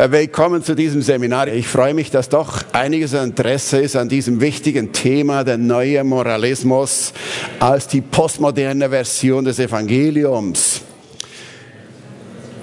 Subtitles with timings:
[0.00, 1.48] Äh, willkommen zu diesem Seminar.
[1.48, 7.12] Ich freue mich, dass doch einiges Interesse ist an diesem wichtigen Thema, der neue Moralismus
[7.58, 10.80] als die postmoderne Version des Evangeliums.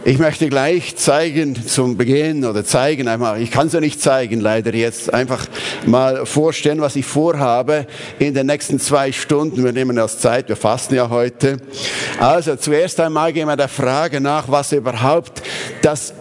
[0.04, 4.40] Ich möchte gleich zeigen zum Beginn oder zeigen einmal, ich kann es ja nicht zeigen
[4.40, 5.46] leider jetzt, einfach
[5.86, 7.86] mal vorstellen, was ich vorhabe
[8.18, 9.64] in den nächsten zwei Stunden.
[9.64, 11.58] Wir nehmen das Zeit, wir fasten ja heute.
[12.20, 15.44] Also zuerst einmal gehen wir der Frage nach, was überhaupt
[15.84, 16.14] das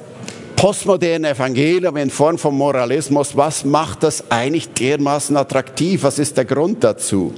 [0.57, 6.03] postmoderne Evangelium in Form von Moralismus, was macht das eigentlich dermaßen attraktiv?
[6.03, 7.32] Was ist der Grund dazu?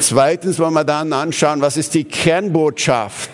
[0.00, 3.30] Zweitens wollen wir dann anschauen, was ist die Kernbotschaft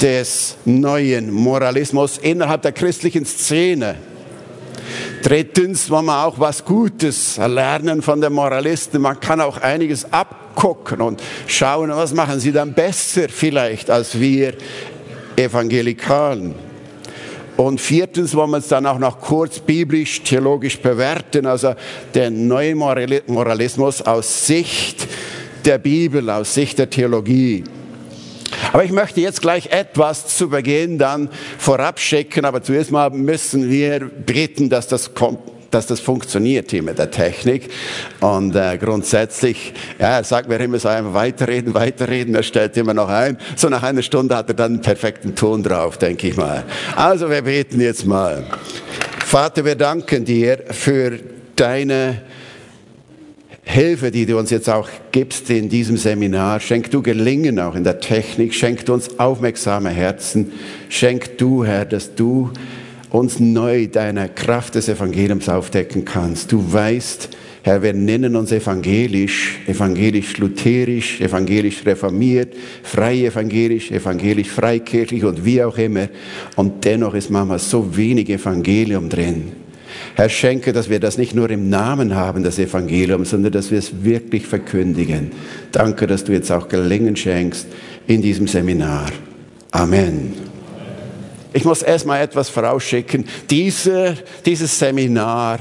[0.00, 3.96] des neuen Moralismus innerhalb der christlichen Szene.
[5.22, 9.00] Drittens wollen wir auch was Gutes lernen von den Moralisten.
[9.00, 14.54] Man kann auch einiges abgucken und schauen, was machen sie dann besser vielleicht als wir
[15.36, 16.65] Evangelikalen.
[17.56, 21.74] Und viertens wollen wir es dann auch noch kurz biblisch, theologisch bewerten, also
[22.14, 25.06] den neuen Moralismus aus Sicht
[25.64, 27.64] der Bibel, aus Sicht der Theologie.
[28.72, 33.70] Aber ich möchte jetzt gleich etwas zu Beginn dann vorab schicken, aber zuerst mal müssen
[33.70, 37.70] wir beten, dass das kommt dass das funktioniert hier mit der Technik.
[38.20, 42.94] Und äh, grundsätzlich, ja, er sagt mir immer so einfach weiterreden, weiterreden, er stellt immer
[42.94, 43.38] noch ein.
[43.56, 46.64] So nach einer Stunde hat er dann einen perfekten Ton drauf, denke ich mal.
[46.94, 48.44] Also wir beten jetzt mal.
[49.24, 51.18] Vater, wir danken dir für
[51.56, 52.22] deine
[53.68, 56.60] Hilfe, die du uns jetzt auch gibst in diesem Seminar.
[56.60, 58.54] Schenk du Gelingen auch in der Technik.
[58.54, 60.52] Schenk du uns aufmerksame Herzen.
[60.88, 62.52] Schenk du, Herr, dass du
[63.16, 66.52] uns neu deiner Kraft des Evangeliums aufdecken kannst.
[66.52, 67.30] Du weißt,
[67.62, 76.08] Herr, wir nennen uns evangelisch, evangelisch-lutherisch, evangelisch-reformiert, frei-evangelisch, evangelisch-freikirchlich und wie auch immer.
[76.56, 79.52] Und dennoch ist manchmal so wenig Evangelium drin.
[80.14, 83.78] Herr, schenke, dass wir das nicht nur im Namen haben, das Evangelium, sondern dass wir
[83.78, 85.32] es wirklich verkündigen.
[85.72, 87.66] Danke, dass du jetzt auch Gelingen schenkst
[88.06, 89.10] in diesem Seminar.
[89.70, 90.45] Amen.
[91.52, 93.26] Ich muss erstmal etwas vorausschicken.
[93.50, 95.58] Diese, dieses Seminar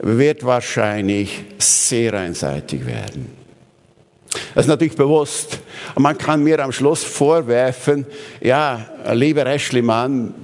[0.00, 3.40] wird wahrscheinlich sehr einseitig werden.
[4.54, 5.58] Das ist natürlich bewusst.
[5.94, 8.06] Und man kann mir am Schluss vorwerfen,
[8.40, 10.34] ja, lieber Ashley Mann,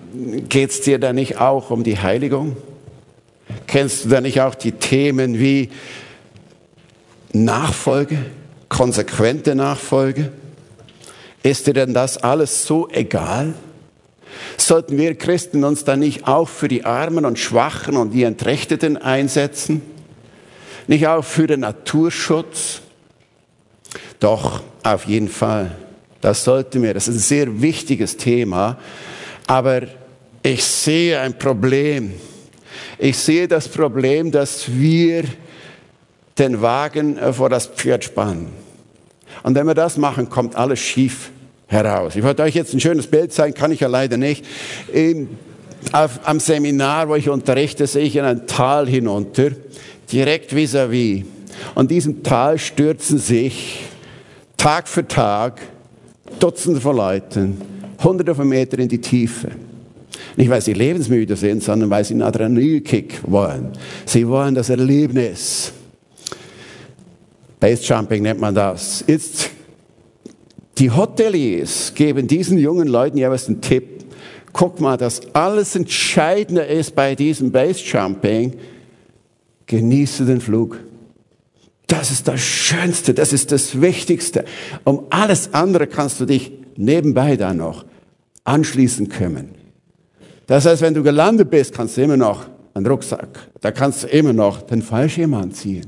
[0.49, 2.57] geht es dir da nicht auch um die Heiligung?
[3.67, 5.71] Kennst du da nicht auch die Themen wie
[7.33, 8.19] Nachfolge,
[8.69, 10.33] konsequente Nachfolge?
[11.43, 13.55] Ist dir denn das alles so egal?
[14.57, 18.97] Sollten wir Christen uns dann nicht auch für die Armen und Schwachen und die Entrechteten
[18.97, 19.83] einsetzen?
[20.87, 22.81] Nicht auch für den Naturschutz?
[24.21, 25.77] Doch, auf jeden Fall.
[26.21, 26.95] Das sollten wir.
[26.95, 28.79] Das ist ein sehr wichtiges Thema.
[29.47, 29.83] Aber
[30.43, 32.15] ich sehe ein Problem
[32.99, 35.25] ich sehe das Problem, dass wir
[36.39, 38.49] den Wagen äh, vor das Pferd spannen.
[39.43, 41.31] Und wenn wir das machen, kommt alles schief
[41.67, 42.17] heraus.
[42.17, 44.45] Ich wollte euch jetzt ein schönes Bild zeigen, kann ich ja leider nicht.
[45.93, 49.51] Auf, am Seminar, wo ich unterrichte, sehe ich in ein Tal hinunter,
[50.11, 51.23] direkt vis-à-vis.
[51.23, 51.25] -vis.
[51.75, 53.85] Und diesem Tal stürzen sich
[54.57, 55.61] Tag für Tag
[56.39, 57.61] Dutzende von Leuten,
[58.03, 59.49] hunderte von Metern in die Tiefe.
[60.37, 63.71] Nicht, weil sie lebensmüde sind, sondern weil sie einen Adrenalinkick wollen.
[64.05, 65.73] Sie wollen das Erlebnis.
[67.59, 69.03] Basejumping nennt man das.
[69.07, 69.51] Jetzt,
[70.79, 74.05] die Hoteliers geben diesen jungen Leuten jeweils einen Tipp.
[74.53, 78.55] Guck mal, das alles Entscheidende ist bei diesem Basejumping,
[79.67, 80.79] genieße den Flug.
[81.87, 84.45] Das ist das Schönste, das ist das Wichtigste.
[84.85, 87.85] Um alles andere kannst du dich nebenbei dann noch
[88.45, 89.51] anschließend kümmern.
[90.47, 94.09] Das heißt, wenn du gelandet bist, kannst du immer noch einen Rucksack, da kannst du
[94.09, 95.87] immer noch den Fallschirm anziehen.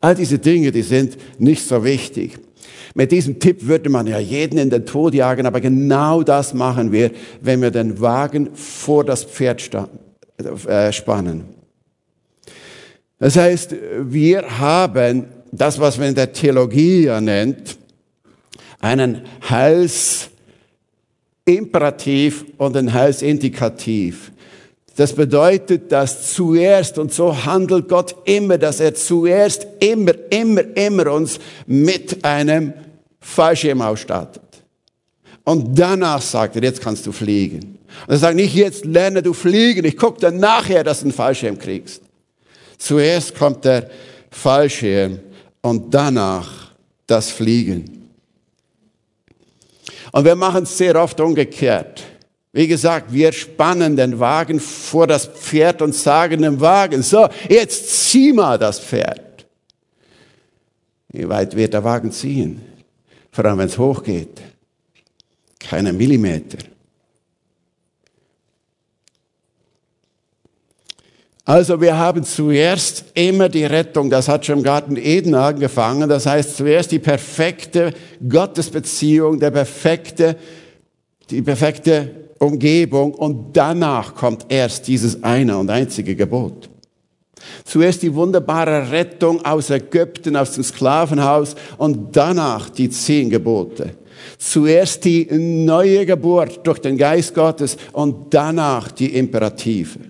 [0.00, 2.38] All diese Dinge, die sind nicht so wichtig.
[2.94, 6.92] Mit diesem Tipp würde man ja jeden in den Tod jagen, aber genau das machen
[6.92, 7.10] wir,
[7.40, 9.70] wenn wir den Wagen vor das Pferd
[10.66, 11.44] äh, spannen.
[13.18, 17.76] Das heißt, wir haben das, was man in der Theologie ja nennt,
[18.80, 20.30] einen Heils
[21.48, 24.32] Imperativ und ein Heilsindikativ.
[24.98, 31.12] Das bedeutet, dass zuerst, und so handelt Gott immer, dass er zuerst immer, immer, immer
[31.12, 32.72] uns mit einem
[33.20, 34.42] Fallschirm ausstattet.
[35.44, 37.78] Und danach sagt er, jetzt kannst du fliegen.
[38.08, 41.12] Und er sagt nicht, jetzt lerne du fliegen, ich gucke dann nachher, dass du einen
[41.12, 42.02] Fallschirm kriegst.
[42.76, 43.88] Zuerst kommt der
[44.32, 45.20] Fallschirm
[45.62, 46.72] und danach
[47.06, 48.10] das Fliegen.
[50.10, 52.02] Und wir machen es sehr oft umgekehrt.
[52.52, 58.08] Wie gesagt, wir spannen den Wagen vor das Pferd und sagen dem Wagen, so, jetzt
[58.08, 59.46] zieh mal das Pferd.
[61.10, 62.60] Wie weit wird der Wagen ziehen?
[63.30, 64.40] Vor allem, wenn es hochgeht.
[65.58, 66.58] Keine Millimeter.
[71.44, 76.26] Also wir haben zuerst immer die Rettung, das hat schon im Garten Eden angefangen, das
[76.26, 77.94] heißt zuerst die perfekte
[78.28, 80.36] Gottesbeziehung, der perfekte,
[81.30, 86.70] die perfekte Umgebung und danach kommt erst dieses eine und einzige Gebot.
[87.64, 93.94] Zuerst die wunderbare Rettung aus Ägypten, aus dem Sklavenhaus und danach die zehn Gebote.
[94.38, 100.00] Zuerst die neue Geburt durch den Geist Gottes und danach die Imperative.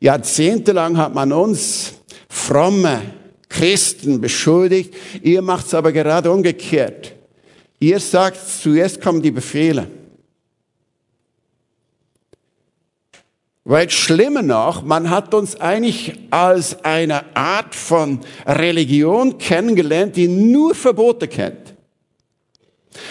[0.00, 1.94] Jahrzehntelang hat man uns
[2.28, 3.00] fromme
[3.48, 7.14] Christen beschuldigt, ihr macht es aber gerade umgekehrt.
[7.80, 9.88] Ihr sagt, zuerst kommen die Befehle.
[13.64, 20.74] Weil schlimmer noch, man hat uns eigentlich als eine Art von Religion kennengelernt, die nur
[20.74, 21.74] Verbote kennt.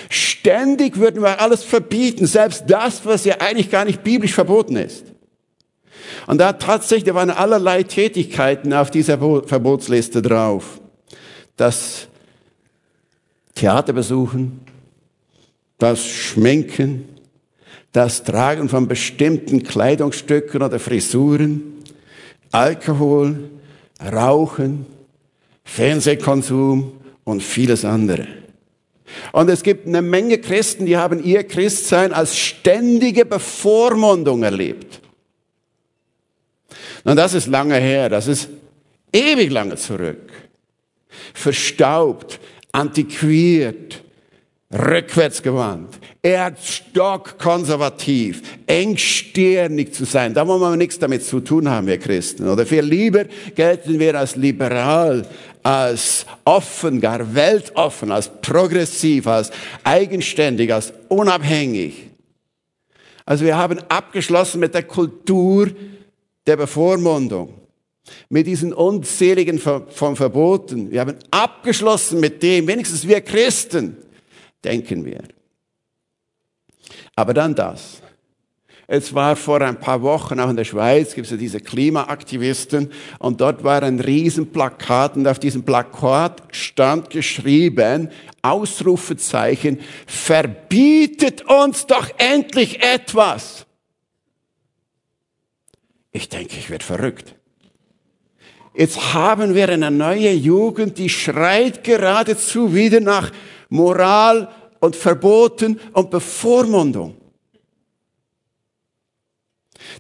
[0.10, 5.06] Ständig würden wir alles verbieten, selbst das, was ja eigentlich gar nicht biblisch verboten ist.
[6.28, 10.82] Und da tatsächlich, waren allerlei Tätigkeiten auf dieser Verbotsliste drauf.
[11.56, 12.09] Das
[13.60, 14.62] Theater besuchen,
[15.80, 17.10] das Schminken,
[17.92, 21.74] das Tragen von bestimmten Kleidungsstücken oder Frisuren,
[22.52, 23.50] Alkohol,
[24.02, 24.86] Rauchen,
[25.66, 26.94] Fernsehkonsum
[27.26, 28.28] und vieles andere.
[29.34, 35.02] Und es gibt eine Menge Christen, die haben ihr Christsein als ständige Bevormundung erlebt.
[37.04, 38.48] Und das ist lange her, das ist
[39.12, 40.32] ewig lange zurück.
[41.34, 42.40] Verstaubt,
[42.72, 44.04] antiquiert,
[44.72, 45.98] rückwärtsgewandt,
[46.62, 50.34] stockkonservativ, engstirnig zu sein.
[50.34, 52.48] Da wollen wir nichts damit zu tun haben, wir Christen.
[52.48, 53.26] Oder viel lieber
[53.56, 55.28] gelten wir als liberal,
[55.64, 59.52] als offen, gar weltoffen, als progressiv, als
[59.84, 62.10] eigenständig, als unabhängig.
[63.26, 65.70] Also wir haben abgeschlossen mit der Kultur
[66.48, 67.54] der Bevormundung,
[68.30, 70.92] mit diesen unzähligen von Verboten.
[70.92, 73.98] Wir haben abgeschlossen mit dem, wenigstens wir Christen,
[74.64, 75.24] denken wir.
[77.16, 78.02] Aber dann das.
[78.92, 82.92] Es war vor ein paar Wochen auch in der Schweiz, gibt es ja diese Klimaaktivisten
[83.20, 88.10] und dort war ein Riesenplakat und auf diesem Plakat stand geschrieben,
[88.42, 93.68] Ausrufezeichen, verbietet uns doch endlich etwas.
[96.12, 97.36] Ich denke, ich werde verrückt.
[98.74, 103.32] Jetzt haben wir eine neue Jugend, die schreit geradezu wieder nach
[103.70, 104.50] Moral
[104.80, 107.16] und Verboten und Bevormundung.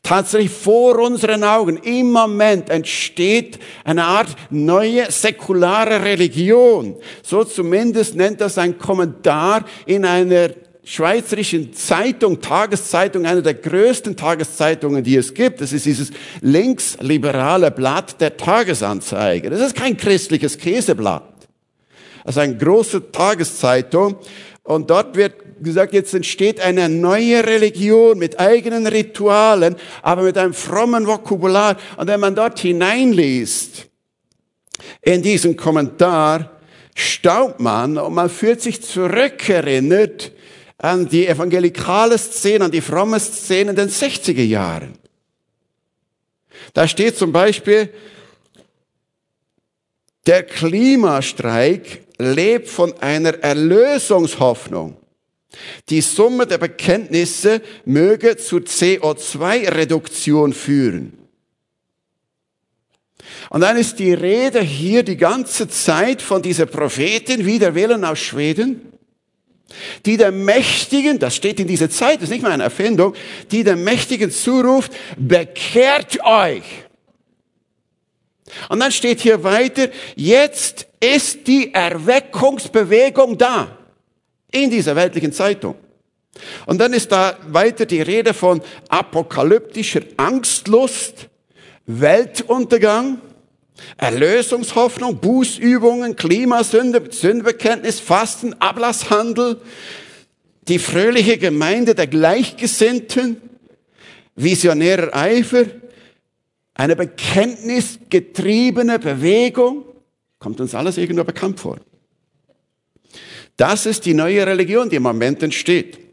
[0.03, 6.95] Tatsächlich vor unseren Augen im Moment entsteht eine Art neue säkulare Religion.
[7.23, 10.49] So zumindest nennt das ein Kommentar in einer
[10.89, 15.61] schweizerischen Zeitung, Tageszeitung, einer der größten Tageszeitungen, die es gibt.
[15.61, 16.09] Das ist dieses
[16.41, 19.51] linksliberale Blatt der Tagesanzeige.
[19.51, 21.47] Das ist kein christliches Käseblatt.
[22.25, 24.15] Das ist eine große Tageszeitung.
[24.63, 30.55] Und dort wird gesagt, jetzt entsteht eine neue Religion mit eigenen Ritualen, aber mit einem
[30.55, 31.77] frommen Vokabular.
[31.97, 33.85] Und wenn man dort hineinliest,
[35.03, 36.49] in diesen Kommentar,
[36.95, 40.31] staubt man und man fühlt sich zurückerinnert
[40.79, 44.93] an die evangelikale Szene, an die fromme Szene in den 60er Jahren.
[46.73, 47.93] Da steht zum Beispiel,
[50.25, 54.97] der Klimastreik lebt von einer Erlösungshoffnung.
[55.89, 61.13] Die Summe der Bekenntnisse möge zur CO2-Reduktion führen.
[63.49, 68.19] Und dann ist die Rede hier die ganze Zeit von dieser Prophetin, wieder wählen aus
[68.19, 68.93] Schweden,
[70.05, 73.13] die der Mächtigen, das steht in dieser Zeit, ist nicht mehr eine Erfindung,
[73.51, 76.63] die der Mächtigen zuruft, bekehrt euch.
[78.69, 83.77] Und dann steht hier weiter, jetzt ist die Erweckungsbewegung da
[84.51, 85.75] in dieser weltlichen Zeitung.
[86.65, 91.27] Und dann ist da weiter die Rede von apokalyptischer Angstlust,
[91.85, 93.19] Weltuntergang,
[93.97, 99.59] Erlösungshoffnung, Bußübungen, Klimasünde, Sündenbekenntnis, Fasten, Ablasshandel,
[100.67, 103.37] die fröhliche Gemeinde der Gleichgesinnten,
[104.35, 105.65] visionärer Eifer,
[106.73, 109.83] eine bekenntnisgetriebene Bewegung.
[110.37, 111.77] Kommt uns alles irgendwo bekannt vor.
[113.57, 116.08] Das ist die neue Religion, die im Moment entsteht.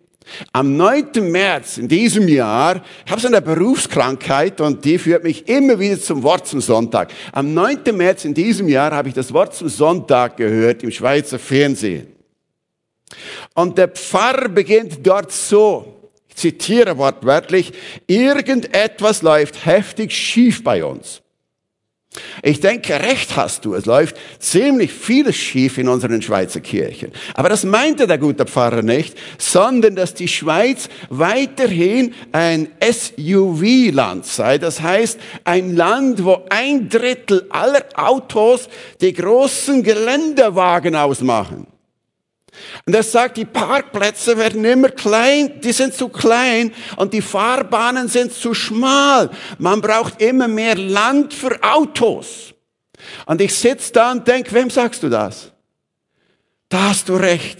[0.53, 1.31] Am 9.
[1.31, 6.01] März in diesem Jahr, ich habe so eine Berufskrankheit und die führt mich immer wieder
[6.01, 7.13] zum Wort zum Sonntag.
[7.33, 7.97] Am 9.
[7.97, 12.09] März in diesem Jahr habe ich das Wort zum Sonntag gehört im Schweizer Fernsehen.
[13.55, 17.73] Und der Pfarrer beginnt dort so, ich zitiere wortwörtlich,
[18.07, 21.23] irgendetwas läuft heftig schief bei uns.
[22.43, 23.75] Ich denke, recht hast du.
[23.75, 27.13] Es läuft ziemlich vieles schief in unseren Schweizer Kirchen.
[27.35, 34.59] Aber das meinte der gute Pfarrer nicht, sondern dass die Schweiz weiterhin ein SUV-Land sei.
[34.59, 38.69] Das heißt, ein Land, wo ein Drittel aller Autos
[39.01, 41.67] die großen Geländewagen ausmachen.
[42.87, 48.09] Und er sagt, die Parkplätze werden immer klein, die sind zu klein und die Fahrbahnen
[48.09, 49.31] sind zu schmal.
[49.59, 52.55] Man braucht immer mehr Land für Autos.
[53.27, 55.53] Und ich sitze da und denke, wem sagst du das?
[56.69, 57.59] Da hast du recht.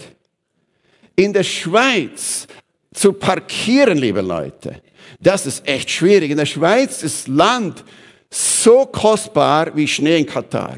[1.15, 2.47] In der Schweiz
[2.93, 4.81] zu parkieren, liebe Leute,
[5.19, 6.31] das ist echt schwierig.
[6.31, 7.83] In der Schweiz ist Land
[8.29, 10.77] so kostbar wie Schnee in Katar.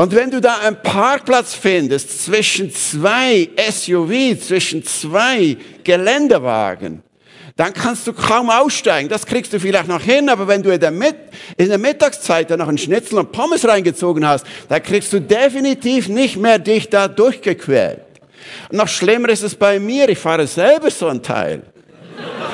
[0.00, 7.02] Und wenn du da einen Parkplatz findest zwischen zwei SUV, zwischen zwei Geländewagen,
[7.58, 9.10] dann kannst du kaum aussteigen.
[9.10, 11.16] Das kriegst du vielleicht noch hin, aber wenn du in der, Mit
[11.58, 16.08] in der Mittagszeit dann noch einen Schnitzel und Pommes reingezogen hast, dann kriegst du definitiv
[16.08, 18.00] nicht mehr dich da durchgequält.
[18.70, 21.62] Und noch schlimmer ist es bei mir, ich fahre selber so ein Teil.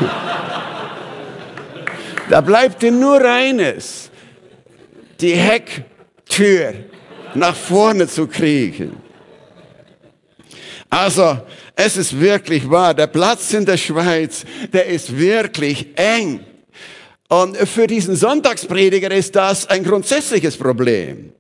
[2.29, 4.11] da bleibt dir nur eines,
[5.21, 6.75] die Hecktür
[7.35, 8.97] nach vorne zu kriegen.
[10.89, 11.39] Also,
[11.75, 16.41] es ist wirklich wahr, der Platz in der Schweiz, der ist wirklich eng.
[17.29, 21.33] Und für diesen Sonntagsprediger ist das ein grundsätzliches Problem.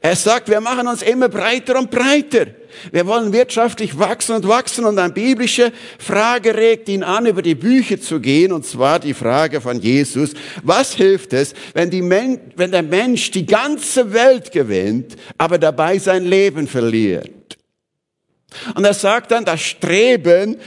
[0.00, 2.46] Er sagt, wir machen uns immer breiter und breiter.
[2.90, 7.54] Wir wollen wirtschaftlich wachsen und wachsen und eine biblische Frage regt ihn an, über die
[7.54, 10.32] Bücher zu gehen, und zwar die Frage von Jesus.
[10.62, 16.24] Was hilft es, wenn, Men wenn der Mensch die ganze Welt gewinnt, aber dabei sein
[16.24, 17.58] Leben verliert?
[18.74, 20.58] Und er sagt dann, das Streben,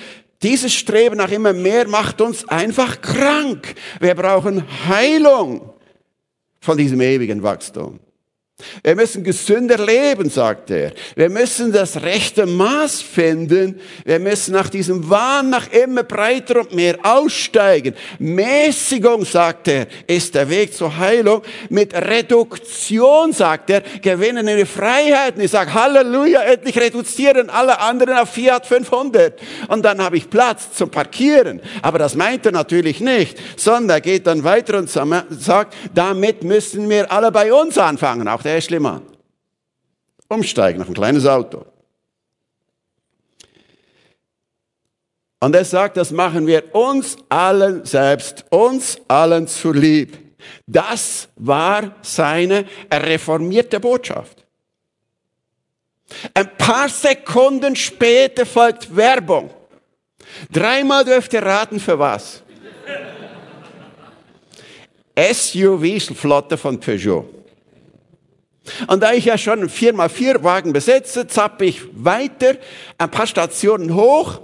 [0.42, 3.76] dieses Streben nach immer mehr macht uns einfach krank.
[4.00, 5.74] Wir brauchen Heilung
[6.60, 8.00] von diesem ewigen Wachstum.
[8.84, 10.94] Wir müssen gesünder leben, sagt er.
[11.18, 13.82] Wir müssen das rechte Maß finden.
[14.06, 17.96] Wir müssen nach diesem Wahn nach immer breiter und mehr aussteigen.
[18.18, 21.42] Mäßigung, sagt er, ist der Weg zur Heilung.
[21.70, 25.42] Mit Reduktion, sagt er, gewinnen wir Freiheiten.
[25.42, 29.38] Ich sage, Halleluja, endlich reduzieren alle anderen auf Fiat 500.
[29.68, 31.62] Und dann habe ich Platz zum Parkieren.
[31.82, 36.90] Aber das meint er natürlich nicht, sondern er geht dann weiter und sagt, damit müssen
[36.90, 38.30] wir alle bei uns anfangen.
[38.30, 39.04] Auch der Schlimmern.
[40.28, 41.66] Umsteigen auf ein kleines Auto.
[45.40, 50.18] Und er sagt, das machen wir uns allen selbst, uns allen zu lieb.
[50.66, 54.46] Das war seine reformierte Botschaft.
[56.34, 59.52] Ein paar Sekunden später folgt Werbung.
[60.52, 62.42] Dreimal dürft ihr raten, für was?
[65.16, 67.35] SUV-Flotte von Peugeot.
[68.88, 72.56] Und da ich ja schon mal vier Wagen besitze, zappe ich weiter,
[72.98, 74.40] ein paar Stationen hoch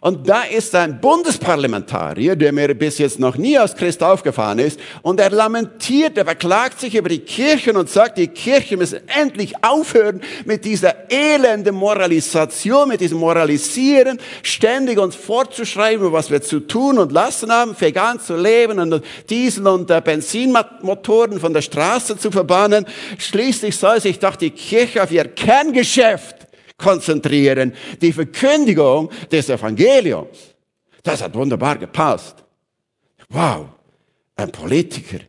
[0.00, 4.80] und da ist ein Bundesparlamentarier, der mir bis jetzt noch nie als Christ aufgefahren ist,
[5.02, 9.54] und er lamentiert, er beklagt sich über die Kirchen und sagt, die Kirchen müssen endlich
[9.62, 16.98] aufhören mit dieser elenden Moralisation, mit diesem Moralisieren, ständig uns vorzuschreiben, was wir zu tun
[16.98, 22.86] und lassen haben, vegan zu leben und Diesel- und Benzinmotoren von der Straße zu verbannen.
[23.18, 26.39] Schließlich soll sich doch die Kirche auf ihr Kerngeschäft
[26.80, 27.74] konzentrieren.
[28.00, 30.54] Die Verkündigung des Evangeliums.
[31.02, 32.44] Das hat wunderbar gepasst.
[33.28, 33.66] Wow,
[34.36, 35.20] ein Politiker.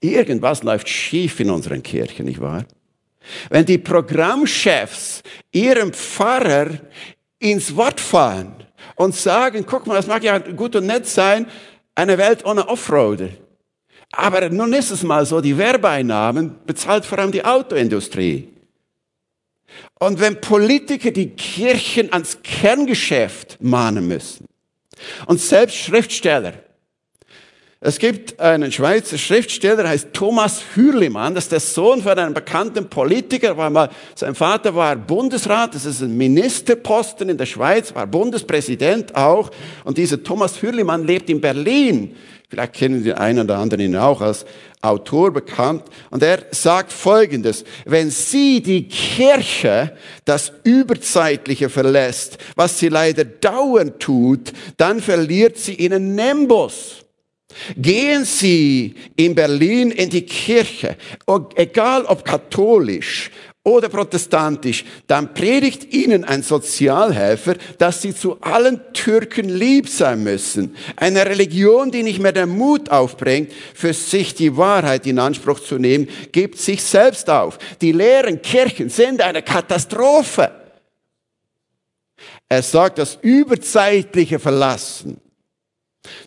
[0.00, 2.64] Irgendwas läuft schief in unseren Kirchen, nicht wahr?
[3.50, 6.70] Wenn die Programmchefs ihrem Pfarrer
[7.38, 8.54] ins Wort fallen
[8.96, 11.46] und sagen, guck mal, das mag ja gut und nett sein,
[11.94, 13.30] eine Welt ohne Offroader.
[14.12, 18.48] Aber nun ist es mal so, die Werbeeinnahmen bezahlt vor allem die Autoindustrie.
[19.98, 24.46] Und wenn Politiker die Kirchen ans Kerngeschäft mahnen müssen
[25.26, 26.54] und selbst Schriftsteller,
[27.84, 32.88] Es gibt einen Schweizer Schriftsteller, heißt Thomas Hürlimann, das ist der Sohn von einem bekannten
[32.88, 38.06] Politiker, war mal, sein Vater war Bundesrat, das ist ein Ministerposten in der Schweiz, war
[38.06, 39.50] Bundespräsident auch.
[39.82, 42.14] Und dieser Thomas Hürlimann lebt in Berlin.
[42.52, 44.44] Vielleicht kennen die einen oder anderen ihn auch als
[44.82, 45.84] Autor bekannt.
[46.10, 54.00] Und er sagt Folgendes, wenn Sie die Kirche das Überzeitliche verlässt, was sie leider dauernd
[54.00, 57.06] tut, dann verliert sie ihren Nimbus.
[57.74, 60.96] Gehen Sie in Berlin in die Kirche,
[61.56, 63.30] egal ob katholisch
[63.64, 70.76] oder protestantisch, dann predigt Ihnen ein Sozialhelfer, dass Sie zu allen Türken lieb sein müssen.
[70.96, 75.78] Eine Religion, die nicht mehr den Mut aufbringt, für sich die Wahrheit in Anspruch zu
[75.78, 77.58] nehmen, gibt sich selbst auf.
[77.80, 80.50] Die leeren Kirchen sind eine Katastrophe.
[82.48, 85.20] Er sagt, das überzeitliche Verlassen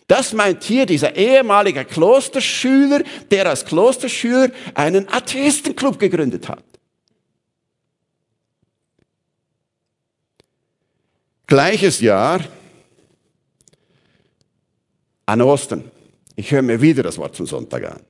[0.06, 6.64] das meint hier dieser ehemalige Klosterschüler, der als Klosterschüler einen Atheistenclub gegründet hat.
[11.46, 12.40] Gleiches Jahr
[15.26, 15.90] an Ostern.
[16.34, 18.00] Ich höre mir wieder das Wort zum Sonntag an.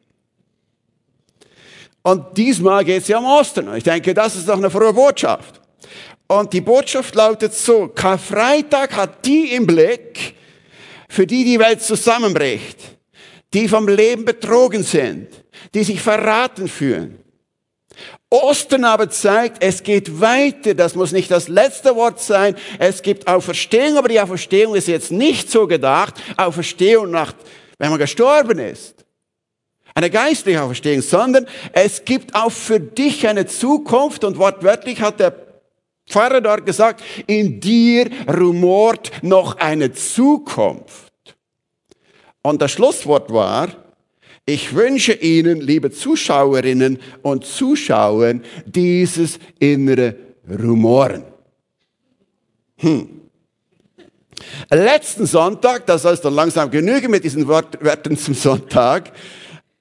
[2.02, 3.68] Und diesmal geht es ja um Ostern.
[3.68, 5.60] Und ich denke, das ist doch eine frohe Botschaft.
[6.28, 10.34] Und die Botschaft lautet so, Karfreitag hat die im Blick,
[11.08, 12.78] für die die Welt zusammenbricht,
[13.52, 15.28] die vom Leben betrogen sind,
[15.74, 17.18] die sich verraten fühlen.
[18.30, 20.74] Ostern aber zeigt, es geht weiter.
[20.74, 22.56] Das muss nicht das letzte Wort sein.
[22.78, 26.14] Es gibt Auferstehung, aber die Auferstehung ist jetzt nicht so gedacht.
[26.36, 27.34] Auferstehung nach,
[27.78, 28.94] wenn man gestorben ist.
[29.94, 35.34] Eine geistliche Auferstehung, sondern es gibt auch für dich eine Zukunft und wortwörtlich hat der
[36.06, 41.12] Pfarrer dort gesagt, in dir rumort noch eine Zukunft.
[42.42, 43.85] Und das Schlusswort war,
[44.46, 48.34] ich wünsche Ihnen, liebe Zuschauerinnen und Zuschauer,
[48.64, 50.14] dieses innere
[50.48, 51.24] Rumoren.
[52.76, 53.08] Hm.
[54.70, 59.12] Letzten Sonntag, das soll es dann langsam genügen mit diesen Wörtern zum Sonntag,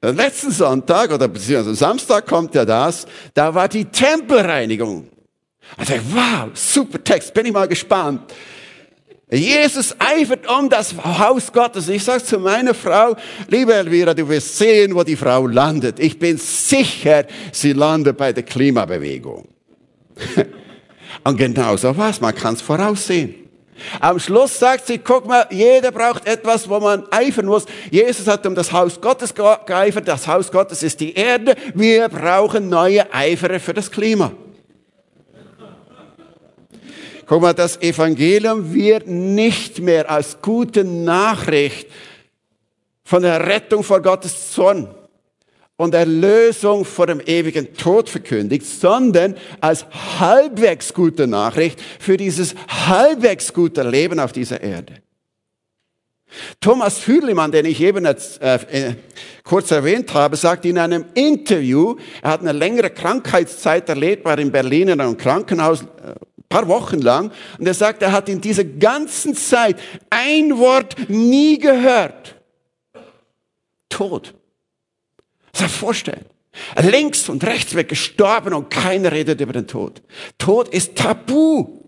[0.02, 5.08] letzten Sonntag oder beziehungsweise Samstag kommt ja das, da war die Tempelreinigung.
[5.78, 8.34] Also wow, super Text, bin ich mal gespannt.
[9.36, 11.90] Jesus eifert um das Haus Gottes.
[11.90, 13.16] Ich sage zu meiner Frau,
[13.48, 16.00] liebe Elvira, du wirst sehen, wo die Frau landet.
[16.00, 19.48] Ich bin sicher, sie landet bei der Klimabewegung.
[21.24, 23.36] Und genau so was, man kann es voraussehen.
[24.00, 27.66] Am Schluss sagt sie, guck mal, jeder braucht etwas, wo man eifern muss.
[27.92, 30.08] Jesus hat um das Haus Gottes geeifert.
[30.08, 31.56] Das Haus Gottes ist die Erde.
[31.74, 34.32] Wir brauchen neue Eiferer für das Klima.
[37.28, 41.88] Guck mal, das Evangelium wird nicht mehr als gute Nachricht
[43.04, 44.88] von der Rettung vor Gottes Zorn
[45.78, 49.86] und Erlösung vor dem ewigen Tod verkündigt, sondern als
[50.20, 55.02] halbwegs gute Nachricht für dieses halbwegs gute Leben auf dieser Erde.
[56.60, 58.96] Thomas Hürlimann, den ich eben äh, äh,
[59.44, 64.52] kurz erwähnt habe, sagt in einem Interview, er hat eine längere Krankheitszeit erlebt, war in
[64.52, 66.16] Berlin in einem Krankenhaus, äh,
[66.50, 67.32] paar Wochen lang.
[67.58, 69.78] Und er sagt, er hat in dieser ganzen Zeit
[70.10, 72.36] ein Wort nie gehört.
[73.90, 74.34] Tod.
[75.54, 76.26] Das vorstellen.
[76.82, 80.02] Links und rechts wird gestorben und keiner redet über den Tod.
[80.38, 81.86] Tod ist tabu.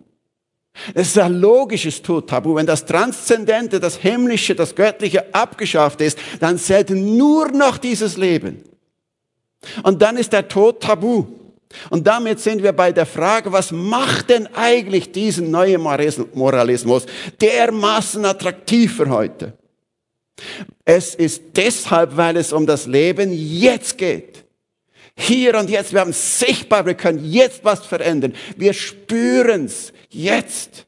[0.93, 2.55] Es ist ein logisches Tod-Tabu.
[2.55, 8.63] Wenn das Transzendente, das Himmlische, das Göttliche abgeschafft ist, dann zählt nur noch dieses Leben.
[9.83, 11.25] Und dann ist der Tod tabu.
[11.89, 17.05] Und damit sind wir bei der Frage, was macht denn eigentlich diesen neuen Moralismus
[17.41, 19.53] dermaßen attraktiv für heute?
[20.85, 24.45] Es ist deshalb, weil es um das Leben jetzt geht.
[25.15, 28.33] Hier und jetzt, wir haben sichtbar, wir können jetzt was verändern.
[28.55, 30.85] Wir spüren's jetzt.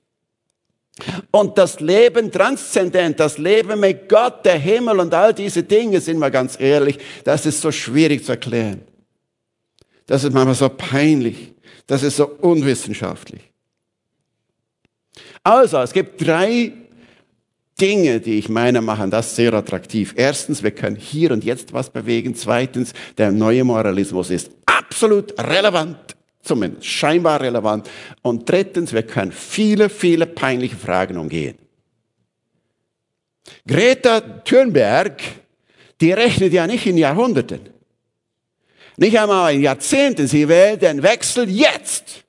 [1.31, 6.19] Und das Leben transzendent, das Leben mit Gott, der Himmel und all diese Dinge, sind
[6.19, 8.81] wir ganz ehrlich, das ist so schwierig zu erklären.
[10.09, 11.53] Das ist manchmal so peinlich.
[11.85, 13.43] Das ist so unwissenschaftlich.
[15.43, 16.73] Also, es gibt drei
[17.79, 20.15] Dinge, die ich meine, machen das sehr attraktiv.
[20.17, 22.33] Erstens, wir können hier und jetzt was bewegen.
[22.33, 27.87] Zweitens, der neue Moralismus ist absolut relevant, zumindest scheinbar relevant.
[28.23, 31.59] Und drittens, wir können viele, viele peinliche Fragen umgehen.
[33.67, 35.21] Greta Thunberg,
[36.01, 37.78] die rechnet ja nicht in Jahrhunderten.
[38.99, 40.27] Nicht einmal in Jahrzehnten.
[40.27, 42.25] Sie will den Wechsel jetzt.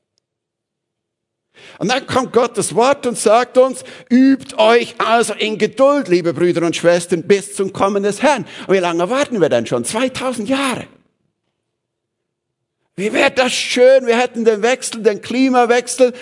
[1.79, 6.65] Und dann kommt Gottes Wort und sagt uns, übt euch also in Geduld, liebe Brüder
[6.65, 8.47] und Schwestern, bis zum Kommen des Herrn.
[8.69, 9.85] Und wie lange warten wir denn schon?
[9.85, 10.87] 2000 Jahre.
[12.95, 14.07] Wie wäre das schön?
[14.07, 16.13] Wir hätten den Wechsel, den Klimawechsel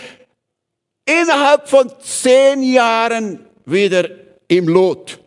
[1.04, 4.08] innerhalb von zehn Jahren wieder
[4.46, 5.18] im Lot.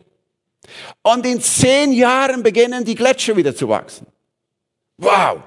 [1.02, 4.06] Und in zehn Jahren beginnen die Gletscher wieder zu wachsen.
[4.98, 5.42] Wow!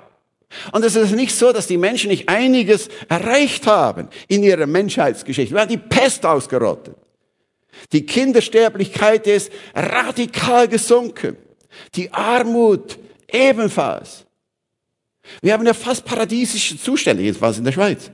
[0.71, 5.53] Und es ist nicht so, dass die Menschen nicht einiges erreicht haben in ihrer Menschheitsgeschichte.
[5.53, 6.95] Wir haben die Pest ausgerottet.
[7.91, 11.37] Die Kindersterblichkeit ist radikal gesunken.
[11.95, 14.25] Die Armut ebenfalls.
[15.41, 18.11] Wir haben ja fast paradiesische Zustände, jedenfalls in der Schweiz.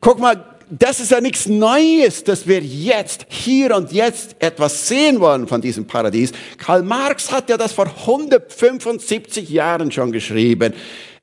[0.00, 5.20] Guck mal, das ist ja nichts Neues, dass wir jetzt, hier und jetzt etwas sehen
[5.20, 6.32] wollen von diesem Paradies.
[6.58, 10.72] Karl Marx hat ja das vor 175 Jahren schon geschrieben.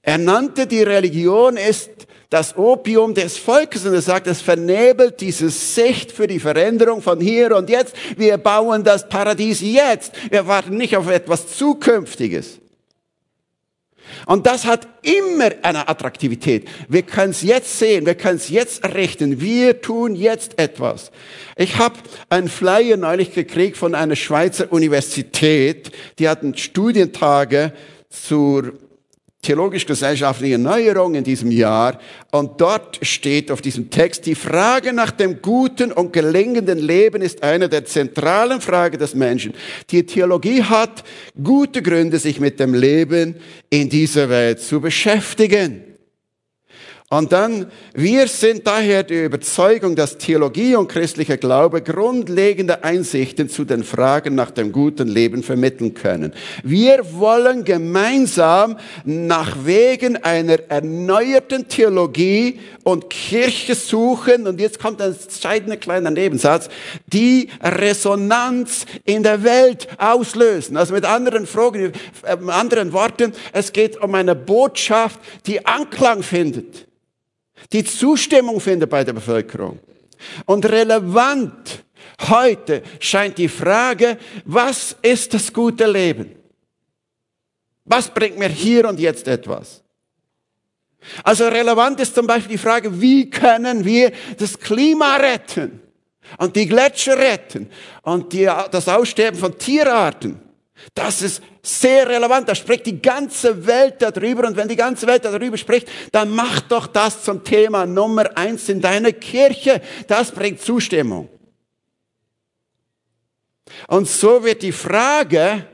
[0.02, 1.90] Er nannte die Religion ist
[2.30, 7.22] das Opium des Volkes und er sagt, es vernebelt diese Sicht für die Veränderung von
[7.22, 7.96] hier und jetzt.
[8.18, 10.12] Wir bauen das Paradies jetzt.
[10.30, 12.60] Wir warten nicht auf etwas Zukünftiges.
[14.26, 16.68] Und das hat immer eine Attraktivität.
[16.88, 19.42] Wir können es jetzt sehen, wir können es jetzt errichten.
[19.42, 21.12] Wir tun jetzt etwas.
[21.56, 21.96] Ich habe
[22.30, 25.92] einen Flyer neulich gekriegt von einer Schweizer Universität.
[26.20, 27.74] Die hatten Studientage
[28.10, 28.74] zur
[29.48, 32.00] theologisch-gesellschaftliche Neuerung in diesem Jahr.
[32.32, 37.44] Und dort steht auf diesem Text, die Frage nach dem guten und gelingenden Leben ist
[37.44, 39.54] eine der zentralen Fragen des Menschen.
[39.90, 41.06] Die Theologie hat
[41.42, 43.36] gute Gründe, sich mit dem Leben
[43.70, 45.87] in dieser Welt zu beschäftigen.
[47.10, 53.64] Und dann, wir sind daher die Überzeugung, dass Theologie und christlicher Glaube grundlegende Einsichten zu
[53.64, 56.34] den Fragen nach dem guten Leben vermitteln können.
[56.66, 65.16] Wir wollen gemeinsam nach Wegen einer erneuerten Theologie und Kirche suchen, und jetzt kommt ein
[65.16, 66.68] entscheidender kleiner Nebensatz,
[67.06, 70.76] die Resonanz in der Welt auslösen.
[70.76, 71.94] Also mit anderen Fragen,
[72.24, 76.88] äh, anderen Worten, es geht um eine Botschaft, die Anklang findet
[77.72, 79.80] die Zustimmung findet bei der Bevölkerung.
[80.46, 81.84] Und relevant
[82.30, 86.36] heute scheint die Frage, was ist das gute Leben?
[87.86, 89.84] Was bringt mir hier und jetzt etwas?
[91.24, 95.80] Also relevant ist zum Beispiel die Frage, wie können wir das Klima retten
[96.38, 97.70] und die Gletscher retten
[98.02, 100.47] und die, das Aussterben von Tierarten?
[100.94, 102.48] Das ist sehr relevant.
[102.48, 104.48] Da spricht die ganze Welt darüber.
[104.48, 108.70] Und wenn die ganze Welt darüber spricht, dann mach doch das zum Thema Nummer eins
[108.70, 109.82] in deiner Kirche.
[110.08, 111.30] Das bringt Zustimmung.
[113.88, 115.68] Und so wird die Frage,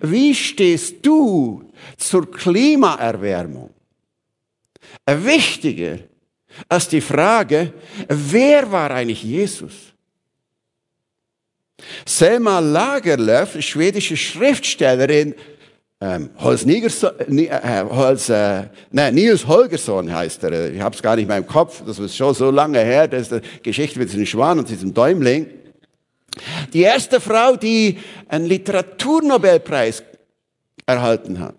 [0.00, 3.70] wie stehst du zur Klimaerwärmung?
[5.06, 5.98] Wichtiger
[6.68, 7.72] als die Frage,
[8.08, 9.89] wer war eigentlich Jesus?
[12.06, 15.34] Selma Lagerlöf, schwedische Schriftstellerin,
[16.02, 20.72] ähm, Holz Nigerson, äh, Holz, äh, nein, Nils Holgersson heißt er.
[20.72, 21.82] Ich habe es gar nicht mehr im Kopf.
[21.86, 23.06] Das ist schon so lange her.
[23.06, 25.46] Das ist die Geschichte mit diesem Schwan und diesem Däumling.
[26.72, 30.02] Die erste Frau, die einen Literaturnobelpreis
[30.86, 31.54] erhalten hat.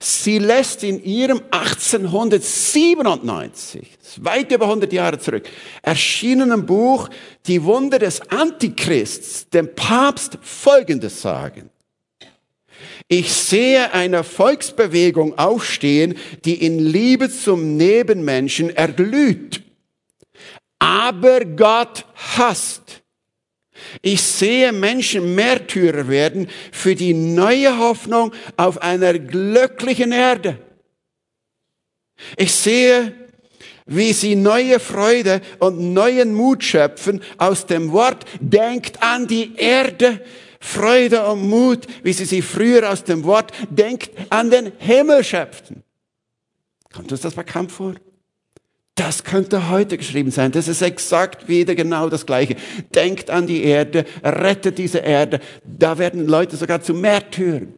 [0.00, 3.88] Sie lässt in ihrem 1897,
[4.20, 5.48] weit über 100 Jahre zurück,
[5.82, 7.08] erschienenen Buch
[7.46, 11.70] Die Wunder des Antichrists dem Papst Folgendes sagen.
[13.08, 19.64] Ich sehe eine Volksbewegung aufstehen, die in Liebe zum Nebenmenschen erglüht,
[20.78, 22.97] aber Gott hasst.
[24.02, 30.58] Ich sehe Menschen Märtyrer werden für die neue Hoffnung auf einer glücklichen Erde.
[32.36, 33.12] Ich sehe,
[33.86, 40.20] wie sie neue Freude und neuen Mut schöpfen aus dem Wort, denkt an die Erde,
[40.60, 45.84] Freude und Mut, wie sie sie früher aus dem Wort, denkt an den Himmel schöpften.
[46.92, 47.94] Kommt uns das bekannt vor?
[48.98, 50.50] Das könnte heute geschrieben sein.
[50.50, 52.56] Das ist exakt wieder genau das Gleiche.
[52.96, 55.38] Denkt an die Erde, rettet diese Erde.
[55.64, 57.74] Da werden Leute sogar zu Märtyrern.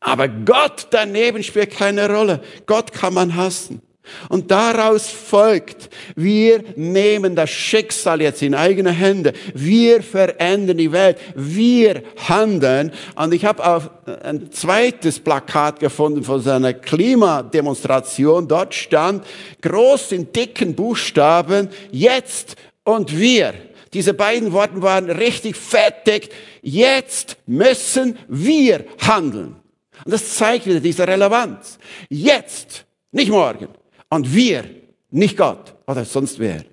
[0.00, 2.40] Aber Gott daneben spielt keine Rolle.
[2.66, 3.80] Gott kann man hassen.
[4.28, 9.32] Und daraus folgt, wir nehmen das Schicksal jetzt in eigene Hände.
[9.54, 11.18] Wir verändern die Welt.
[11.34, 12.92] Wir handeln.
[13.14, 13.90] Und ich habe auch
[14.22, 18.48] ein zweites Plakat gefunden von seiner Klimademonstration.
[18.48, 19.24] Dort stand
[19.62, 23.54] groß in dicken Buchstaben, jetzt und wir.
[23.92, 26.30] Diese beiden Worte waren richtig fettig.
[26.62, 29.56] Jetzt müssen wir handeln.
[30.04, 31.78] Und das zeigt wieder diese Relevanz.
[32.08, 33.68] Jetzt, nicht morgen.
[34.08, 34.64] Und wir,
[35.10, 36.64] nicht Gott oder sonst wer.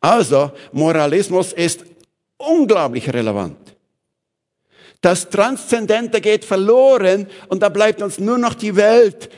[0.00, 1.84] Also, Moralismus ist
[2.36, 3.56] unglaublich relevant.
[5.00, 9.30] Das Transzendente geht verloren und da bleibt uns nur noch die Welt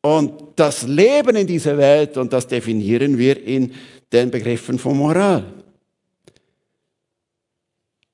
[0.00, 3.72] und das Leben in dieser Welt und das definieren wir in
[4.12, 5.44] den Begriffen von Moral.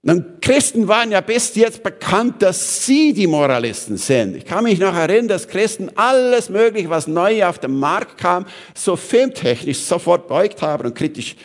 [0.09, 4.37] Nun, Christen waren ja bis jetzt bekannt, dass sie die Moralisten sind.
[4.37, 8.47] Ich kann mich noch erinnern, dass Christen alles Mögliche, was neu auf den Markt kam,
[8.75, 11.37] so filmtechnisch sofort beugt haben und kritisch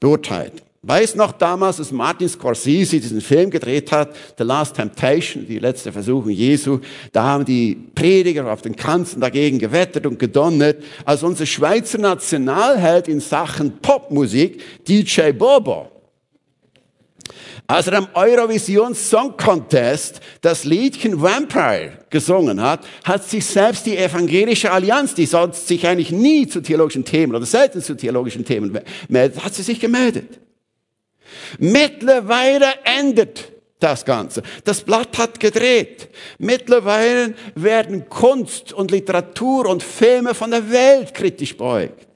[0.00, 0.52] beurteilt.
[0.82, 5.90] Weiß noch damals, als Martin Scorsese diesen Film gedreht hat, The Last Temptation, die letzte
[5.90, 11.46] Versuchung Jesu, da haben die Prediger auf den Kanzen dagegen gewettert und gedonnert, als unser
[11.46, 15.93] Schweizer Nationalheld in Sachen Popmusik, DJ Bobo.
[17.66, 23.96] Als er am Eurovision Song Contest das Liedchen Vampire gesungen hat, hat sich selbst die
[23.96, 28.78] evangelische Allianz, die sonst sich eigentlich nie zu theologischen Themen oder selten zu theologischen Themen
[29.08, 30.40] meldet, hat sie sich gemeldet.
[31.58, 33.50] Mittlerweile endet
[33.80, 34.42] das Ganze.
[34.64, 36.08] Das Blatt hat gedreht.
[36.38, 42.06] Mittlerweile werden Kunst und Literatur und Filme von der Welt kritisch beugt.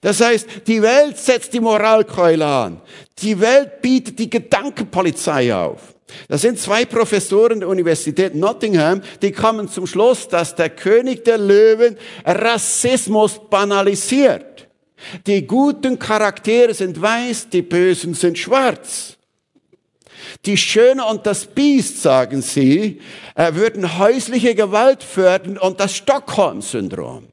[0.00, 2.80] Das heißt, die Welt setzt die Moralkeule an.
[3.18, 5.94] Die Welt bietet die Gedankenpolizei auf.
[6.28, 11.38] Das sind zwei Professoren der Universität Nottingham, die kommen zum Schluss, dass der König der
[11.38, 14.68] Löwen Rassismus banalisiert.
[15.26, 19.16] Die guten Charaktere sind weiß, die bösen sind schwarz.
[20.44, 23.00] Die Schöne und das Biest, sagen sie,
[23.34, 27.29] äh, würden häusliche Gewalt fördern und das Stockholm-Syndrom.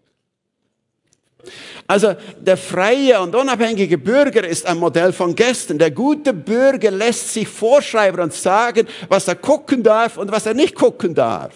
[1.87, 5.79] Also der freie und unabhängige Bürger ist ein Modell von gestern.
[5.79, 10.53] Der gute Bürger lässt sich vorschreiben und sagen, was er gucken darf und was er
[10.53, 11.53] nicht gucken darf.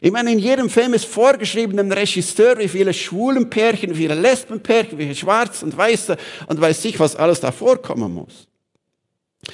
[0.00, 4.14] Ich meine, in jedem Film ist vorgeschrieben dem Regisseur, wie viele schwulen Pärchen, wie viele
[4.14, 8.48] Lesbenpärchen, wie viele schwarze und weiße und weiß ich, was alles da vorkommen muss.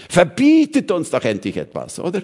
[0.09, 2.23] Verbietet uns doch endlich etwas, oder?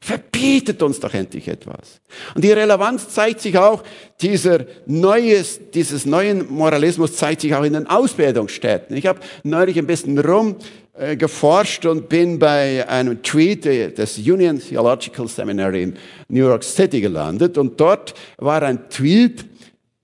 [0.00, 2.00] Verbietet uns doch endlich etwas.
[2.34, 3.82] Und die Relevanz zeigt sich auch,
[4.20, 8.96] dieser neues, dieses neuen Moralismus zeigt sich auch in den Ausbildungsstätten.
[8.96, 10.56] Ich habe neulich ein bisschen rum
[10.98, 15.94] äh, geforscht und bin bei einem Tweet des Union Theological Seminary in
[16.28, 19.44] New York City gelandet und dort war ein Tweet,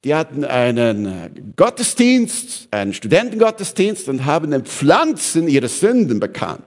[0.04, 6.62] die hatten einen Gottesdienst, einen Studentengottesdienst und haben den Pflanzen ihre Sünden bekannt.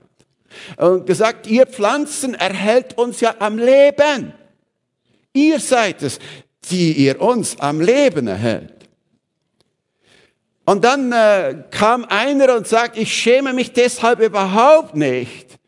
[0.76, 4.32] Und gesagt, ihr Pflanzen erhält uns ja am Leben.
[5.32, 6.18] Ihr seid es,
[6.70, 8.78] die ihr uns am Leben erhält.
[10.64, 15.58] Und dann äh, kam einer und sagt, ich schäme mich deshalb überhaupt nicht,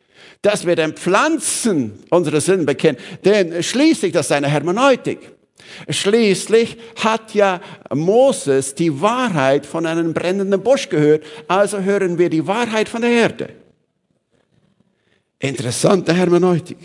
[0.43, 2.99] dass wir den Pflanzen unsere Sünden bekennen.
[3.25, 5.31] Denn schließlich, das ist eine Hermeneutik.
[5.89, 7.61] Schließlich hat ja
[7.93, 13.11] Moses die Wahrheit von einem brennenden Busch gehört, also hören wir die Wahrheit von der
[13.11, 13.49] Erde.
[15.41, 16.77] Interessante Hermeneutik.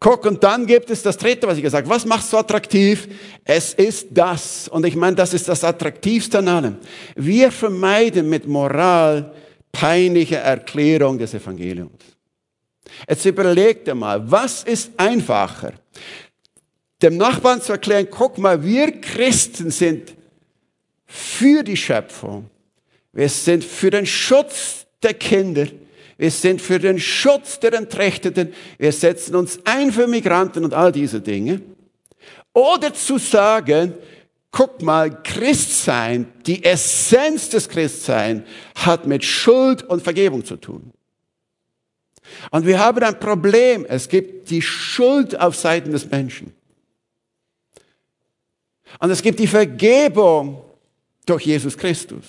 [0.00, 1.94] Guck, und dann gibt es das dritte, was ich gesagt habe.
[1.94, 3.08] Was macht so attraktiv?
[3.44, 4.68] Es ist das.
[4.68, 6.76] Und ich meine, das ist das Attraktivste an allem.
[7.14, 9.34] Wir vermeiden mit Moral
[9.70, 11.92] peinliche Erklärung des Evangeliums.
[13.06, 15.74] Jetzt überlegt dir mal, was ist einfacher?
[17.02, 20.14] Dem Nachbarn zu erklären, guck mal, wir Christen sind
[21.04, 22.48] für die Schöpfung.
[23.12, 25.66] Wir sind für den Schutz der Kinder
[26.18, 30.90] wir sind für den Schutz der Entrechteten, wir setzen uns ein für Migranten und all
[30.90, 31.62] diese Dinge.
[32.52, 33.94] Oder zu sagen,
[34.50, 40.92] guck mal, Christsein, die Essenz des Christsein hat mit Schuld und Vergebung zu tun.
[42.50, 43.86] Und wir haben ein Problem.
[43.88, 46.52] Es gibt die Schuld auf Seiten des Menschen.
[48.98, 50.64] Und es gibt die Vergebung
[51.26, 52.24] durch Jesus Christus.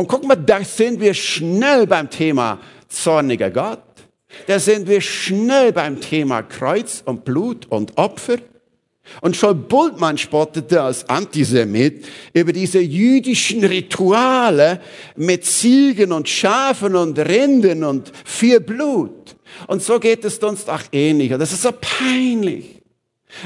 [0.00, 2.58] Und guck mal, da sind wir schnell beim Thema
[2.88, 3.82] zorniger Gott.
[4.46, 8.38] Da sind wir schnell beim Thema Kreuz und Blut und Opfer.
[9.20, 14.80] Und schon Bultmann spottete als Antisemit über diese jüdischen Rituale
[15.16, 19.36] mit Ziegen und Schafen und Rinden und viel Blut.
[19.66, 21.30] Und so geht es uns auch ähnlich.
[21.30, 22.80] Und das ist so peinlich.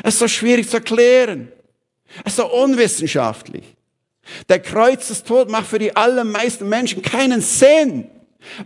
[0.04, 1.48] Es ist so schwierig zu erklären.
[2.24, 3.64] Es ist so unwissenschaftlich.
[4.48, 8.10] Der Kreuzestod macht für die allermeisten Menschen keinen Sinn.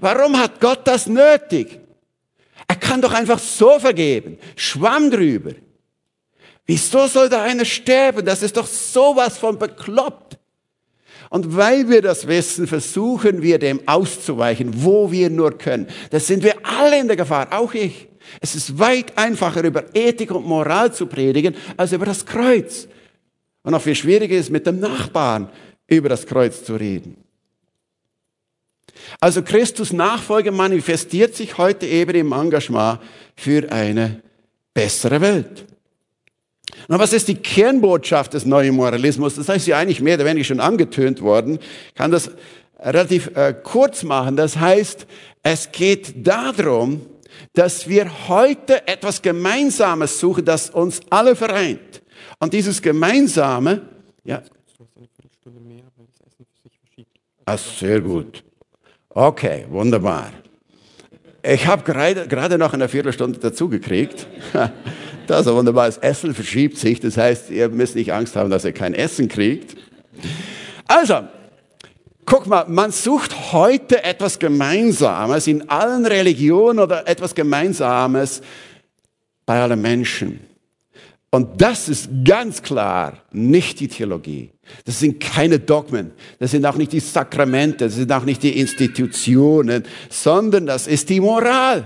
[0.00, 1.80] Warum hat Gott das nötig?
[2.66, 4.38] Er kann doch einfach so vergeben.
[4.56, 5.52] Schwamm drüber.
[6.66, 8.26] Wieso soll da einer sterben?
[8.26, 10.38] Das ist doch sowas von bekloppt.
[11.30, 15.88] Und weil wir das wissen, versuchen wir dem auszuweichen, wo wir nur können.
[16.10, 18.08] Das sind wir alle in der Gefahr, auch ich.
[18.40, 22.88] Es ist weit einfacher, über Ethik und Moral zu predigen, als über das Kreuz.
[23.68, 25.50] Und noch viel schwieriger ist, mit dem Nachbarn
[25.88, 27.18] über das Kreuz zu reden.
[29.20, 32.98] Also Christus Nachfolge manifestiert sich heute eben im Engagement
[33.36, 34.22] für eine
[34.72, 35.66] bessere Welt.
[36.88, 39.34] Und was ist die Kernbotschaft des neuen Moralismus?
[39.34, 41.58] Das heißt ja eigentlich mehr oder weniger schon angetönt worden.
[41.88, 42.30] Ich kann das
[42.80, 44.36] relativ äh, kurz machen.
[44.36, 45.06] Das heißt,
[45.42, 47.02] es geht darum,
[47.52, 52.00] dass wir heute etwas Gemeinsames suchen, das uns alle vereint.
[52.38, 53.82] Und dieses Gemeinsame,
[54.24, 54.42] ja.
[57.44, 58.44] Ah, sehr gut.
[59.08, 60.30] Okay, wunderbar.
[61.42, 64.26] Ich habe gerade, gerade noch eine Viertelstunde dazugekriegt.
[65.26, 65.84] Das ist wunderbar.
[65.84, 67.00] Das Essen verschiebt sich.
[67.00, 69.76] Das heißt, ihr müsst nicht Angst haben, dass ihr kein Essen kriegt.
[70.86, 71.28] Also,
[72.24, 78.40] guck mal, man sucht heute etwas Gemeinsames in allen Religionen oder etwas Gemeinsames
[79.44, 80.40] bei allen Menschen.
[81.30, 84.50] Und das ist ganz klar nicht die Theologie.
[84.86, 86.12] Das sind keine Dogmen.
[86.38, 87.86] Das sind auch nicht die Sakramente.
[87.86, 91.84] Das sind auch nicht die Institutionen, sondern das ist die Moral.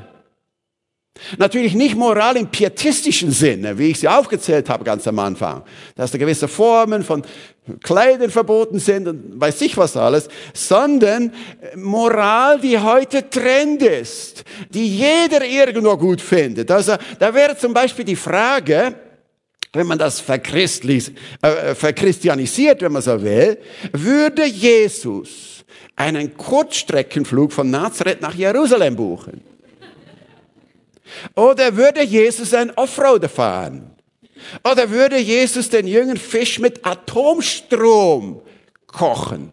[1.37, 5.62] Natürlich nicht Moral im pietistischen Sinne, wie ich sie aufgezählt habe ganz am Anfang,
[5.94, 7.22] dass da gewisse Formen von
[7.83, 11.33] Kleidern verboten sind und weiß ich was alles, sondern
[11.76, 16.70] Moral, die heute Trend ist, die jeder irgendwo gut findet.
[16.70, 18.94] Also da wäre zum Beispiel die Frage,
[19.73, 23.59] wenn man das äh, verchristianisiert, wenn man so will,
[23.93, 25.65] würde Jesus
[25.97, 29.41] einen Kurzstreckenflug von Nazareth nach Jerusalem buchen.
[31.35, 33.91] Oder würde Jesus ein Offroader fahren?
[34.65, 38.43] Oder würde Jesus den Jüngern Fisch mit Atomstrom
[38.87, 39.53] kochen?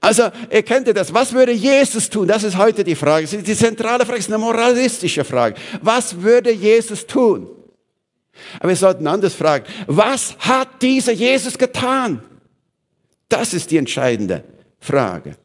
[0.00, 1.14] Also, ihr kennt das.
[1.14, 2.26] Was würde Jesus tun?
[2.28, 3.26] Das ist heute die Frage.
[3.26, 5.56] Die zentrale Frage ist eine moralistische Frage.
[5.80, 7.48] Was würde Jesus tun?
[8.58, 9.64] Aber wir sollten anders fragen.
[9.86, 12.22] Was hat dieser Jesus getan?
[13.28, 14.44] Das ist die entscheidende
[14.80, 15.36] Frage.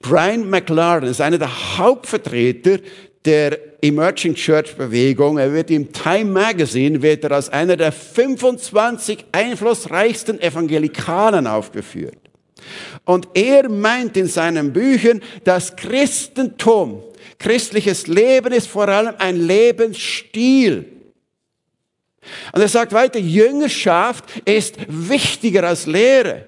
[0.00, 2.78] Brian McLaren ist einer der Hauptvertreter
[3.24, 5.38] der Emerging Church Bewegung.
[5.38, 12.18] Er wird im Time Magazine wird er als einer der 25 einflussreichsten Evangelikalen aufgeführt.
[13.04, 17.02] Und er meint in seinen Büchern, dass Christentum,
[17.38, 20.86] christliches Leben ist vor allem ein Lebensstil.
[22.52, 26.46] Und er sagt weiter, Jüngerschaft ist wichtiger als Lehre.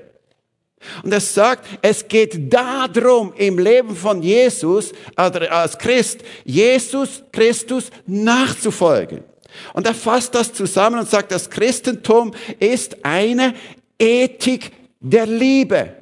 [1.03, 9.25] Und er sagt, es geht darum, im Leben von Jesus, als Christ, Jesus Christus nachzufolgen.
[9.73, 13.55] Und er fasst das zusammen und sagt, das Christentum ist eine
[13.99, 15.95] Ethik der Liebe.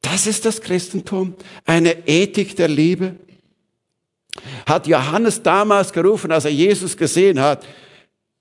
[0.00, 3.16] Das ist das Christentum, eine Ethik der Liebe.
[4.66, 7.66] Hat Johannes damals gerufen, als er Jesus gesehen hat,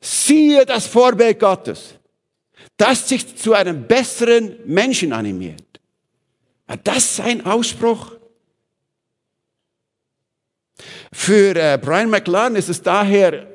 [0.05, 1.95] siehe das Vorbild Gottes
[2.77, 5.63] das sich zu einem besseren Menschen animiert.
[6.67, 8.11] War das sein Ausspruch?
[11.13, 13.47] Für äh, Brian McLaren ist es daher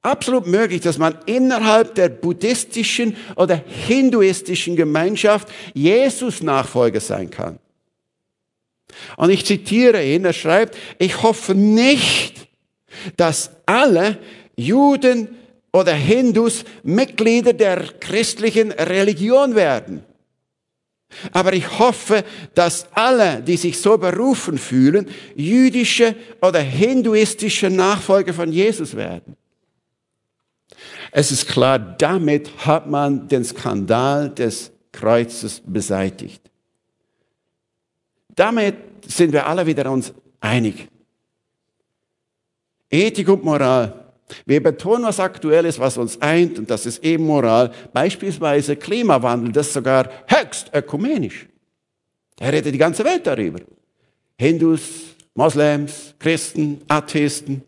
[0.00, 7.58] absolut möglich, dass man innerhalb der buddhistischen oder hinduistischen Gemeinschaft Jesus Nachfolger sein kann.
[9.16, 12.48] Und ich zitiere ihn, er schreibt, ich hoffe nicht,
[13.16, 14.18] dass alle
[14.56, 15.36] Juden,
[15.76, 20.02] oder Hindus Mitglieder der christlichen Religion werden.
[21.32, 28.50] Aber ich hoffe, dass alle, die sich so berufen fühlen, jüdische oder hinduistische Nachfolger von
[28.50, 29.36] Jesus werden.
[31.12, 36.40] Es ist klar, damit hat man den Skandal des Kreuzes beseitigt.
[38.34, 40.88] Damit sind wir alle wieder uns einig.
[42.90, 44.05] Ethik und Moral
[44.44, 47.72] wir betonen, was aktuell ist, was uns eint, und das ist eben Moral.
[47.92, 51.46] Beispielsweise Klimawandel, das ist sogar höchst ökumenisch.
[52.36, 53.60] Da redet die ganze Welt darüber.
[54.38, 54.82] Hindus,
[55.34, 57.62] Moslems, Christen, Atheisten.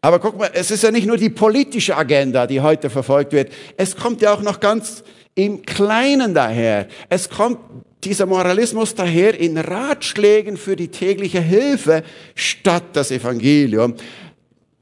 [0.00, 3.52] Aber guck mal, es ist ja nicht nur die politische Agenda, die heute verfolgt wird.
[3.76, 5.02] Es kommt ja auch noch ganz
[5.34, 6.88] im Kleinen daher.
[7.08, 7.58] Es kommt
[8.04, 13.94] dieser Moralismus daher in Ratschlägen für die tägliche Hilfe statt das Evangelium.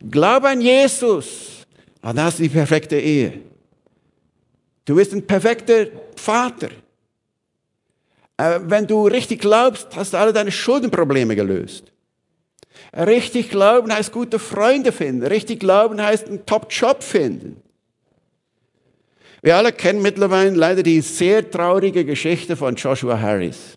[0.00, 1.66] Glaube an Jesus,
[2.02, 3.40] dann hast du die perfekte Ehe.
[4.85, 6.68] Du bist ein perfekter Vater.
[8.37, 11.92] Äh, wenn du richtig glaubst, hast du alle deine Schuldenprobleme gelöst.
[12.94, 15.27] Richtig glauben heißt gute Freunde finden.
[15.27, 17.62] Richtig glauben heißt einen Top-Job finden.
[19.42, 23.77] Wir alle kennen mittlerweile leider die sehr traurige Geschichte von Joshua Harris.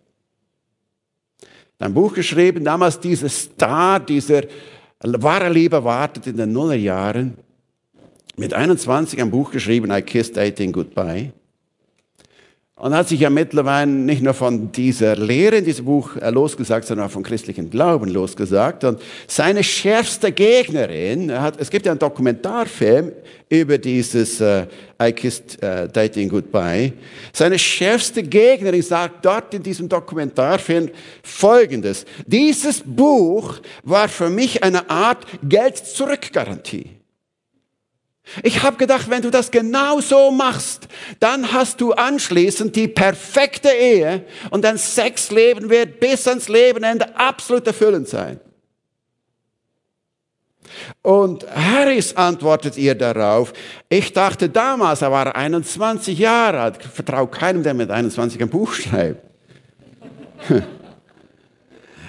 [1.79, 4.43] ein Buch geschrieben, damals dieser Star, dieser
[5.23, 7.37] wahre Liebe wartet in den Nullerjahren.
[8.35, 11.33] Mit 21 ein Buch geschrieben, I Kissed Dating Goodbye.
[12.79, 16.87] Und hat sich ja mittlerweile nicht nur von dieser Lehre in diesem Buch äh, losgesagt,
[16.87, 18.85] sondern auch vom christlichen Glauben losgesagt.
[18.85, 23.11] Und seine schärfste Gegnerin, hat, es gibt ja einen Dokumentarfilm
[23.49, 24.63] über dieses uh,
[25.01, 26.93] I Kissed uh, Dating Goodbye.
[27.33, 30.89] Seine schärfste Gegnerin sagt dort in diesem Dokumentarfilm
[31.21, 32.05] Folgendes.
[32.27, 36.98] Dieses Buch war für mich eine Art Geld-Zurück-Garantie.
[38.43, 40.87] Ich habe gedacht, wenn du das genau so machst,
[41.19, 47.65] dann hast du anschließend die perfekte Ehe und dein Sexleben wird bis ans Lebenende absolut
[47.65, 48.39] erfüllend sein.
[51.01, 53.53] Und Harris antwortet ihr darauf,
[53.89, 58.73] ich dachte damals, er war 21 Jahre alt, vertraue keinem, der mit 21 ein Buch
[58.73, 59.23] schreibt.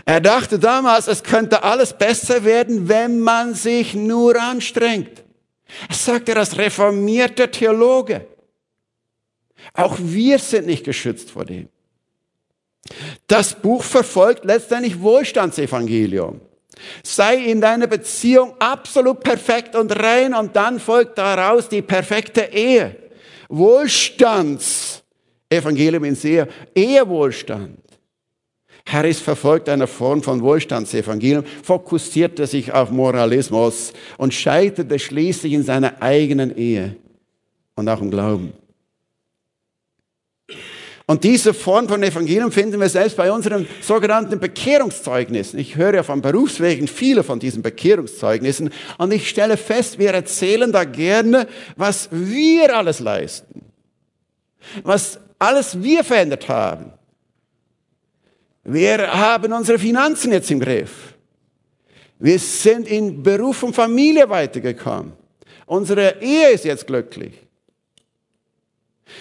[0.05, 5.25] er dachte damals, es könnte alles besser werden, wenn man sich nur anstrengt.
[5.89, 8.27] Das sagt er als reformierter Theologe.
[9.75, 11.69] Auch wir sind nicht geschützt vor dem.
[13.27, 16.41] Das Buch verfolgt letztendlich Wohlstandsevangelium.
[17.03, 22.97] Sei in deiner Beziehung absolut perfekt und rein und dann folgt daraus die perfekte Ehe.
[23.49, 27.90] Wohlstandsevangelium in sehr Ehewohlstand.
[28.93, 36.03] Harris verfolgt eine Form von Wohlstandsevangelium, fokussierte sich auf Moralismus und scheiterte schließlich in seiner
[36.03, 36.97] eigenen Ehe
[37.77, 38.53] und auch im Glauben.
[41.11, 45.59] Und diese Form von Evangelium finden wir selbst bei unseren sogenannten Bekehrungszeugnissen.
[45.59, 50.71] Ich höre ja von Berufswegen viele von diesen Bekehrungszeugnissen und ich stelle fest, wir erzählen
[50.71, 53.63] da gerne, was wir alles leisten,
[54.85, 56.93] was alles wir verändert haben.
[58.65, 61.15] Wir haben unsere Finanzen jetzt im Griff.
[62.19, 65.13] Wir sind in Beruf und Familie weitergekommen.
[65.67, 67.33] Unsere Ehe ist jetzt glücklich.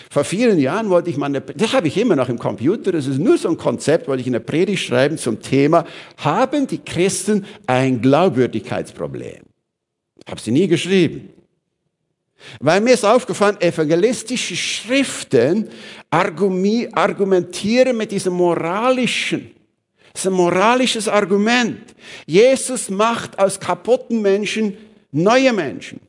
[0.09, 3.07] Vor vielen Jahren wollte ich mal eine, das habe ich immer noch im Computer, das
[3.07, 5.85] ist nur so ein Konzept, wollte ich eine Predigt schreiben zum Thema,
[6.17, 9.41] haben die Christen ein Glaubwürdigkeitsproblem?
[10.27, 11.29] Habe sie nie geschrieben.
[12.59, 15.69] Weil mir ist aufgefallen, evangelistische Schriften
[16.09, 19.51] argumentieren mit diesem moralischen,
[20.13, 21.81] das ist ein moralisches Argument.
[22.25, 24.77] Jesus macht aus kaputten Menschen
[25.11, 25.99] neue Menschen.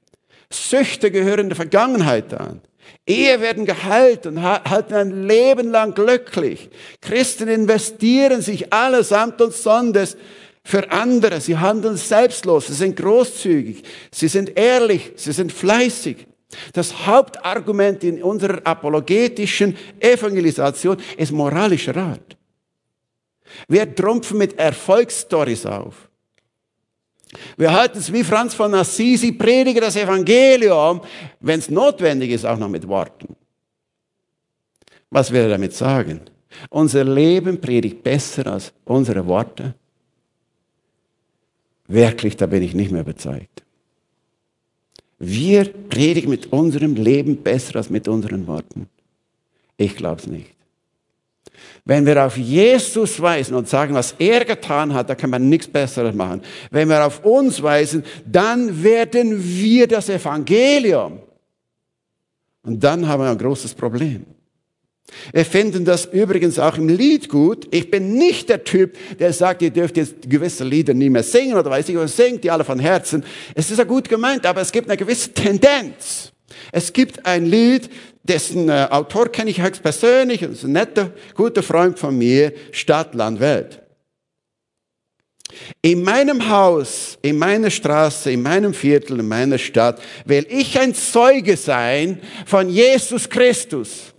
[0.51, 2.61] Süchte gehören der Vergangenheit an.
[3.07, 6.71] Ehe werden geheilt und halten ein Leben lang glücklich.
[7.01, 10.17] Christen investieren sich allesamt und sonders
[10.63, 11.41] für andere.
[11.41, 16.27] Sie handeln selbstlos, sie sind großzügig, sie sind ehrlich, sie sind fleißig.
[16.73, 22.37] Das Hauptargument in unserer apologetischen Evangelisation ist moralischer Rat.
[23.69, 26.09] Wir trumpfen mit Erfolgsstories auf.
[27.57, 31.01] Wir halten es wie Franz von Assisi, predige das Evangelium,
[31.39, 33.37] wenn es notwendig ist, auch noch mit Worten.
[35.11, 36.23] Was will er damit sagen?
[36.69, 39.75] Unser Leben predigt besser als unsere Worte.
[41.91, 43.65] Wirklich, da bin ich nicht mehr überzeugt.
[45.19, 48.89] Wir predigen mit unserem Leben besser als mit unseren Worten.
[49.77, 50.55] Ich glaube es nicht.
[51.85, 55.67] Wenn wir auf Jesus weisen und sagen, was er getan hat, da kann man nichts
[55.67, 56.43] Besseres machen.
[56.71, 61.19] Wenn wir auf uns weisen, dann werden wir das Evangelium.
[62.63, 64.25] Und dann haben wir ein großes Problem.
[65.33, 67.69] Wir finden das übrigens auch im Lied gut.
[67.71, 71.57] Ich bin nicht der Typ, der sagt, ihr dürft jetzt gewisse Lieder nie mehr singen
[71.57, 73.25] oder weiß ich was, singt die alle von Herzen.
[73.55, 76.33] Es ist ja gut gemeint, aber es gibt eine gewisse Tendenz.
[76.73, 77.91] Es gibt ein Lied,
[78.23, 83.15] dessen äh, Autor kenne ich höchst persönlich, das ein netter, guter Freund von mir, Stadt,
[83.15, 83.81] Land, Welt.
[85.83, 90.95] In meinem Haus, in meiner Straße, in meinem Viertel, in meiner Stadt will ich ein
[90.95, 94.15] Zeuge sein von Jesus Christus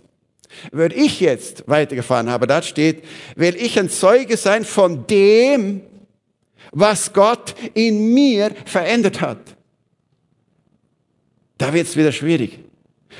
[0.70, 3.04] würde ich jetzt weitergefahren habe, da steht,
[3.36, 5.82] will ich ein Zeuge sein von dem,
[6.72, 9.40] was Gott in mir verändert hat.
[11.58, 12.58] Da wird es wieder schwierig.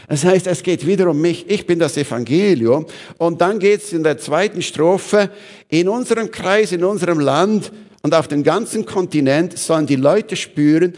[0.09, 1.49] Das heißt, es geht wieder um mich.
[1.49, 2.87] Ich bin das Evangelium.
[3.19, 5.31] Und dann geht es in der zweiten Strophe,
[5.69, 7.73] in unserem Kreis, in unserem Land
[8.03, 10.95] und auf dem ganzen Kontinent sollen die Leute spüren,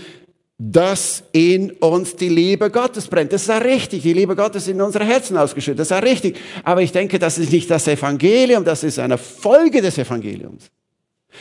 [0.59, 3.33] dass in uns die Liebe Gottes brennt.
[3.33, 4.03] Das ist ja richtig.
[4.03, 5.81] Die Liebe Gottes in unsere Herzen ausgeschüttet.
[5.81, 6.39] Das ist ja richtig.
[6.63, 10.71] Aber ich denke, das ist nicht das Evangelium, das ist eine Folge des Evangeliums.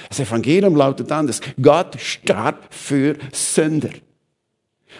[0.09, 1.41] Das Evangelium lautet anders.
[1.61, 3.91] Gott starb für Sünder.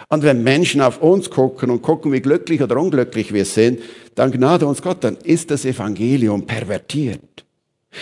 [0.09, 3.81] Und wenn Menschen auf uns gucken und gucken, wie glücklich oder unglücklich wir sind,
[4.15, 7.45] dann gnade uns Gott, dann ist das Evangelium pervertiert.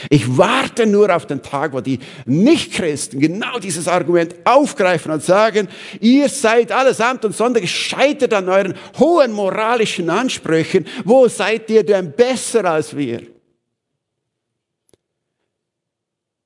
[0.09, 5.67] Ich warte nur auf den Tag, wo die Nichtchristen genau dieses Argument aufgreifen und sagen,
[5.99, 10.85] ihr seid allesamt und Sonntag gescheitert an euren hohen moralischen Ansprüchen.
[11.03, 13.21] Wo seid ihr denn besser als wir?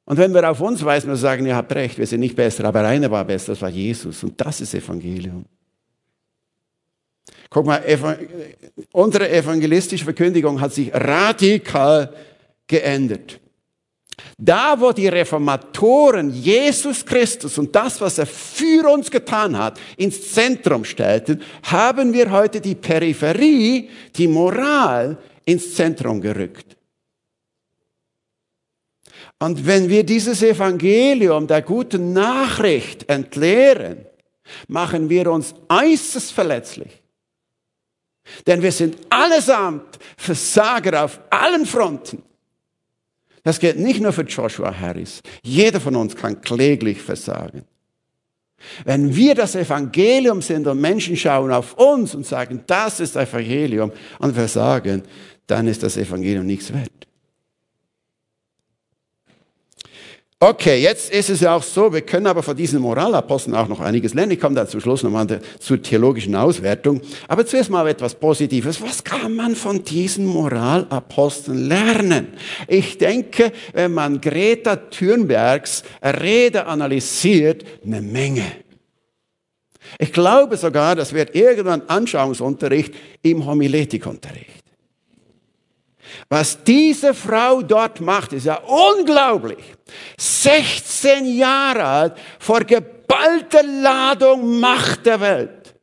[0.05, 2.65] Und wenn wir auf uns weisen, wir sagen, ihr habt recht, wir sind nicht besser,
[2.65, 4.23] aber einer war besser, das war Jesus.
[4.23, 5.45] Und das ist Evangelium.
[7.49, 7.83] Guck mal,
[8.91, 12.13] unsere evangelistische Verkündigung hat sich radikal
[12.68, 13.39] geändert.
[14.38, 20.34] Da, wo die Reformatoren Jesus Christus und das, was er für uns getan hat, ins
[20.34, 26.78] Zentrum stellten, haben wir heute die Peripherie, die Moral ins Zentrum gerückt.
[29.39, 34.05] Und wenn wir dieses Evangelium der guten Nachricht entleeren,
[34.68, 37.03] machen wir uns äußerst verletzlich.
[38.47, 42.24] Denn wir sind allesamt Versager auf allen Fronten.
[43.45, 45.21] Das gilt nicht nur für Joshua Harris.
[45.43, 47.63] Jeder von uns kann kläglich versagen.
[48.85, 53.91] Wenn wir das Evangelium sind und Menschen schauen auf uns und sagen, das ist Evangelium
[54.17, 55.03] und versagen,
[55.45, 56.89] dann ist das Evangelium nichts wert.
[60.38, 63.79] Okay, jetzt ist es ja auch so, wir können aber von diesen Moralaposteln auch noch
[63.79, 64.33] einiges lernen.
[64.33, 66.99] Ich komme da zum Schluss nochmal zur theologischen Auswertung.
[67.29, 68.81] Aber zuerst mal etwas Positives.
[68.81, 72.33] Was kann man von diesen Moralaposteln lernen?
[72.67, 78.43] Ich denke, wenn man Greta Thunbergs Rede analysiert, eine Menge.
[79.99, 84.64] Ich glaube sogar, das wird irgendwann Anschauungsunterricht im Homiletikunterricht.
[86.30, 89.63] Was diese Frau dort macht, ist ja unglaublich.
[90.17, 95.76] 16 Jahre alt, vor geballter Ladung Macht der Welt,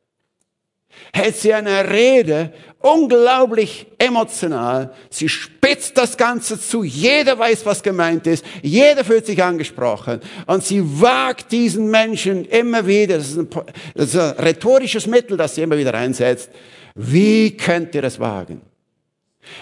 [1.14, 4.92] hält sie eine Rede, unglaublich emotional.
[5.10, 6.82] Sie spitzt das Ganze zu.
[6.82, 8.44] Jeder weiß, was gemeint ist.
[8.62, 10.20] Jeder fühlt sich angesprochen.
[10.46, 13.48] Und sie wagt diesen Menschen immer wieder, das ist ein,
[13.94, 16.50] das ist ein rhetorisches Mittel, das sie immer wieder einsetzt.
[16.96, 18.60] Wie könnt ihr es wagen?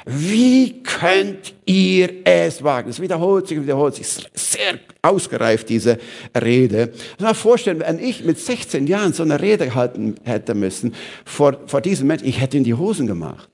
[0.05, 2.91] Wie könnt ihr es wagen?
[2.91, 4.07] Es wiederholt sich, wiederholt sich.
[4.35, 5.99] Sehr ausgereift, diese
[6.41, 6.93] Rede.
[7.18, 11.59] Ich mir vorstellen, wenn ich mit 16 Jahren so eine Rede halten hätte müssen vor,
[11.66, 13.49] vor diesem Menschen, ich hätte in die Hosen gemacht.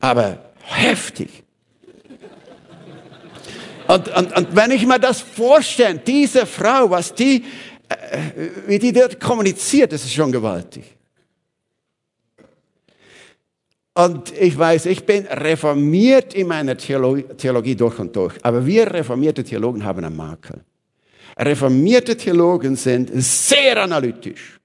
[0.00, 1.44] Aber heftig.
[3.86, 7.44] Und, und, und wenn ich mir das vorstelle, diese Frau, was die,
[7.88, 7.96] äh,
[8.66, 10.84] wie die dort kommuniziert, das ist schon gewaltig.
[13.94, 18.34] Und ich weiß, ich bin reformiert in meiner Theologie durch und durch.
[18.42, 20.64] Aber wir reformierte Theologen haben einen Makel.
[21.36, 24.60] Reformierte Theologen sind sehr analytisch.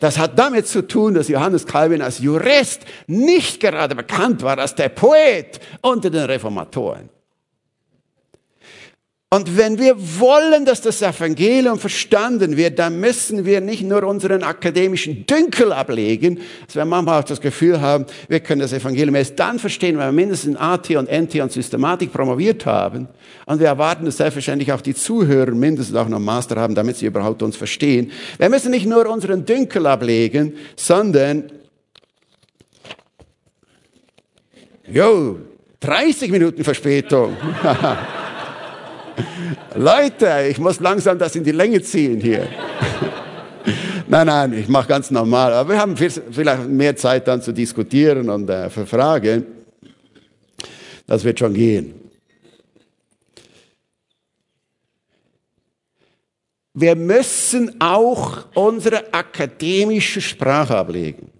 [0.00, 4.74] Das hat damit zu tun, dass Johannes Calvin als Jurist nicht gerade bekannt war als
[4.74, 7.08] der Poet unter den Reformatoren.
[9.28, 14.44] Und wenn wir wollen, dass das Evangelium verstanden wird, dann müssen wir nicht nur unseren
[14.44, 19.36] akademischen Dünkel ablegen, dass wir manchmal auch das Gefühl haben, wir können das Evangelium erst
[19.36, 23.08] dann verstehen, wenn wir mindestens AT und NT und Systematik promoviert haben.
[23.46, 27.06] Und wir erwarten, dass selbstverständlich auch die Zuhörer mindestens auch noch Master haben, damit sie
[27.06, 28.12] überhaupt uns verstehen.
[28.38, 31.50] Wir müssen nicht nur unseren Dünkel ablegen, sondern,
[34.88, 35.40] jo,
[35.80, 37.36] 30 Minuten Verspätung.
[39.74, 42.48] Leute, ich muss langsam das in die Länge ziehen hier.
[44.08, 45.52] nein, nein, ich mache ganz normal.
[45.52, 49.46] Aber wir haben vielleicht mehr Zeit dann zu diskutieren und äh, für Fragen.
[51.06, 51.94] Das wird schon gehen.
[56.78, 61.30] Wir müssen auch unsere akademische Sprache ablegen.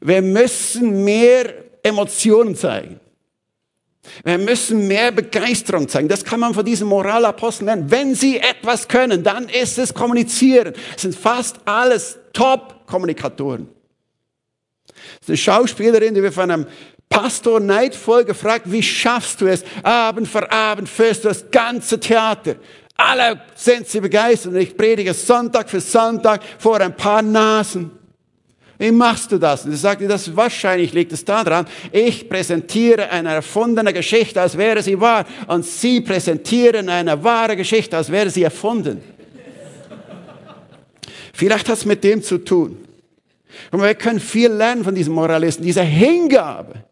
[0.00, 1.52] Wir müssen mehr
[1.82, 3.00] Emotionen zeigen.
[4.24, 6.08] Wir müssen mehr Begeisterung zeigen.
[6.08, 7.90] Das kann man von diesen Moralaposteln lernen.
[7.90, 10.74] Wenn sie etwas können, dann ist es kommunizieren.
[10.94, 13.68] Es sind fast alles Top-Kommunikatoren.
[15.26, 16.66] Eine Schauspielerin, die wir von einem
[17.08, 19.64] Pastor neidvoll gefragt, wie schaffst du es?
[19.82, 22.56] Abend für Abend führst du das ganze Theater.
[22.96, 27.99] Alle sind sie begeistert und ich predige Sonntag für Sonntag vor ein paar Nasen.
[28.80, 29.66] Wie machst du das?
[29.66, 34.82] Und sie sagte, das wahrscheinlich liegt es daran, ich präsentiere eine erfundene Geschichte, als wäre
[34.82, 39.02] sie wahr, und sie präsentieren eine wahre Geschichte, als wäre sie erfunden.
[41.34, 42.78] Vielleicht hat es mit dem zu tun.
[43.70, 46.84] Und wir können viel lernen von diesen Moralisten, dieser Hingabe,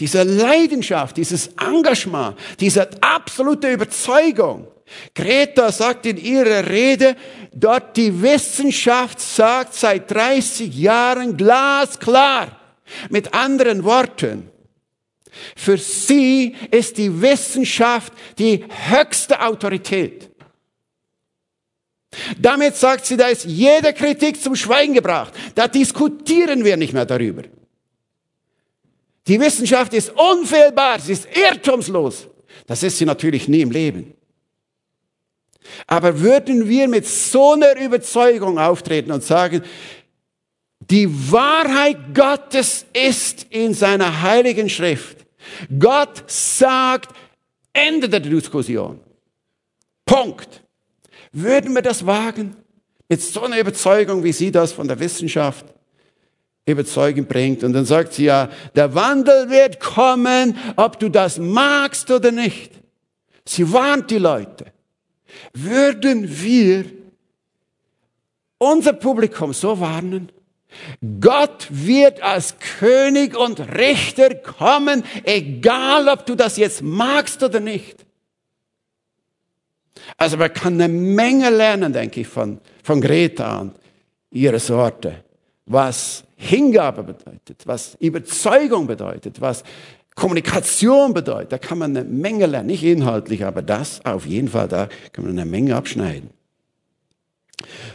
[0.00, 4.66] dieser Leidenschaft, dieses Engagement, diese absolute Überzeugung.
[5.14, 7.16] Greta sagt in ihrer Rede,
[7.52, 12.56] dort die Wissenschaft sagt seit 30 Jahren glasklar.
[13.08, 14.50] Mit anderen Worten,
[15.56, 20.30] Für sie ist die Wissenschaft die höchste Autorität.
[22.38, 25.32] Damit sagt sie, da ist jede Kritik zum Schweigen gebracht.
[25.54, 27.42] Da diskutieren wir nicht mehr darüber.
[29.28, 32.26] Die Wissenschaft ist unfehlbar, sie ist irrtumslos.
[32.66, 34.14] Das ist sie natürlich nie im Leben.
[35.86, 39.62] Aber würden wir mit so einer Überzeugung auftreten und sagen,
[40.90, 45.18] die Wahrheit Gottes ist in seiner heiligen Schrift.
[45.78, 47.14] Gott sagt,
[47.72, 49.00] Ende der Diskussion.
[50.04, 50.62] Punkt.
[51.32, 52.56] Würden wir das wagen?
[53.08, 55.64] Mit so einer Überzeugung, wie sie das von der Wissenschaft
[56.66, 57.62] überzeugend bringt.
[57.62, 62.72] Und dann sagt sie ja, der Wandel wird kommen, ob du das magst oder nicht.
[63.44, 64.66] Sie warnt die Leute.
[65.52, 66.84] Würden wir
[68.58, 70.30] unser Publikum so warnen?
[71.20, 78.06] Gott wird als König und Richter kommen, egal ob du das jetzt magst oder nicht.
[80.16, 83.74] Also man kann eine Menge lernen, denke ich, von, von Greta und
[84.30, 85.24] ihrer Sorte,
[85.66, 89.62] was Hingabe bedeutet, was Überzeugung bedeutet, was
[90.20, 91.50] Kommunikation bedeutet.
[91.50, 95.24] Da kann man eine Menge lernen, nicht inhaltlich, aber das auf jeden Fall, da kann
[95.24, 96.30] man eine Menge abschneiden.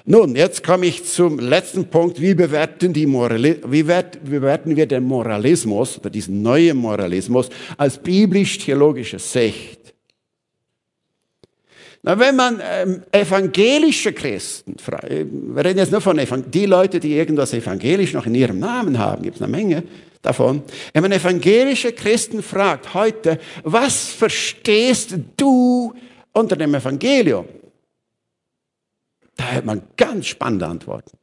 [0.05, 2.19] Nun, jetzt komme ich zum letzten Punkt.
[2.19, 7.49] Wie bewerten, die Morali wie, wert, wie bewerten wir den Moralismus oder diesen neuen Moralismus
[7.77, 9.93] als biblisch-theologische Sicht?
[12.01, 17.13] Na, wenn man ähm, evangelische Christen, wir reden jetzt nur von Evangel die Leute, die
[17.13, 19.83] irgendwas evangelisch noch in ihrem Namen haben, gibt es eine Menge
[20.25, 20.63] davon.
[20.93, 25.93] Wenn man evangelische Christen fragt heute, was verstehst du
[26.33, 27.47] unter dem Evangelium?
[29.35, 31.17] Da hört man ganz spannende Antworten.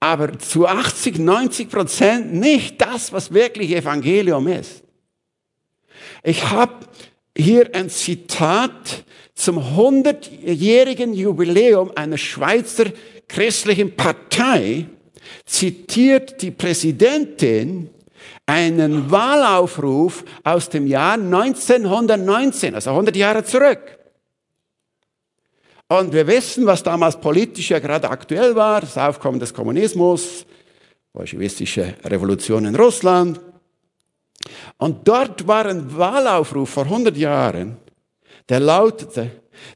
[0.00, 4.84] Aber zu 80, 90 Prozent nicht das, was wirklich Evangelium ist.
[6.22, 6.86] Ich habe
[7.36, 9.04] hier ein Zitat
[9.34, 12.86] zum 100-jährigen Jubiläum einer Schweizer
[13.28, 14.86] christlichen Partei
[15.44, 17.90] zitiert die Präsidentin
[18.46, 23.98] einen Wahlaufruf aus dem Jahr 1919, also 100 Jahre zurück.
[25.88, 30.44] Und wir wissen, was damals politisch ja gerade aktuell war, das Aufkommen des Kommunismus,
[31.12, 33.40] bolschewistische Revolution in Russland.
[34.76, 37.78] Und dort war ein Wahlaufruf vor 100 Jahren,
[38.48, 39.30] der lautete,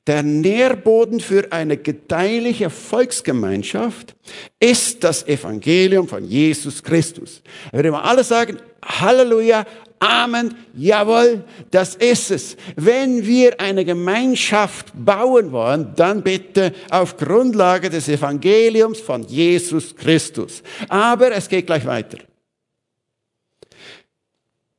[0.07, 4.14] der Nährboden für eine gedeihliche Volksgemeinschaft
[4.59, 7.43] ist das Evangelium von Jesus Christus.
[7.70, 9.64] Da würde man alle sagen, Halleluja,
[10.03, 12.57] Amen, jawohl, das ist es.
[12.74, 20.64] Wenn wir eine Gemeinschaft bauen wollen, dann bitte auf Grundlage des Evangeliums von Jesus Christus.
[20.89, 22.18] Aber es geht gleich weiter.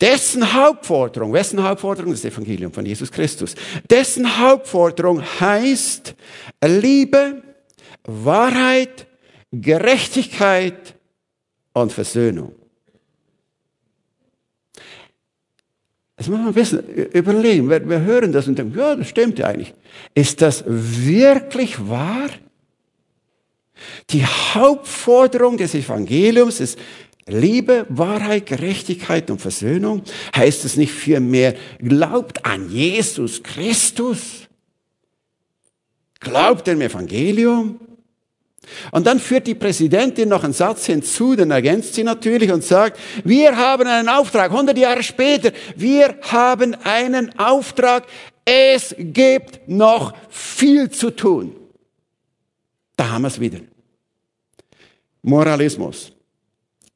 [0.04, 2.12] Dessen Hauptforderung, wessen Hauptforderung?
[2.12, 3.56] Das Evangelium von Jesus Christus.
[3.89, 6.14] Dessen Hauptforderung heißt
[6.62, 7.41] Liebe,
[8.04, 9.08] Wahrheit,
[9.54, 10.95] Gerechtigkeit
[11.72, 12.54] und Versöhnung.
[16.18, 17.70] Das muss man ein bisschen überlegen.
[17.70, 19.74] Wir, wir hören das und denken, ja, das stimmt ja eigentlich.
[20.14, 22.28] Ist das wirklich wahr?
[24.10, 26.78] Die Hauptforderung des Evangeliums ist
[27.28, 30.03] Liebe, Wahrheit, Gerechtigkeit und Versöhnung
[30.36, 34.47] heißt es nicht vielmehr, glaubt an Jesus Christus,
[36.19, 37.80] glaubt dem Evangelium.
[38.91, 42.97] Und dann führt die Präsidentin noch einen Satz hinzu, den ergänzt sie natürlich und sagt,
[43.24, 48.05] wir haben einen Auftrag, 100 Jahre später, wir haben einen Auftrag,
[48.45, 51.55] es gibt noch viel zu tun.
[52.95, 53.59] Da haben wir es wieder.
[55.21, 56.12] Moralismus.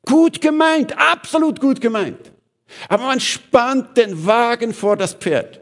[0.07, 2.31] Gut gemeint, absolut gut gemeint.
[2.87, 5.59] Aber man spannt den Wagen vor das Pferd.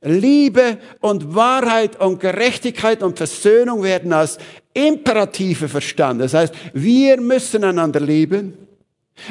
[0.00, 4.38] Liebe und Wahrheit und Gerechtigkeit und Versöhnung werden als
[4.72, 6.20] Imperative verstanden.
[6.20, 8.56] Das heißt, wir müssen einander lieben.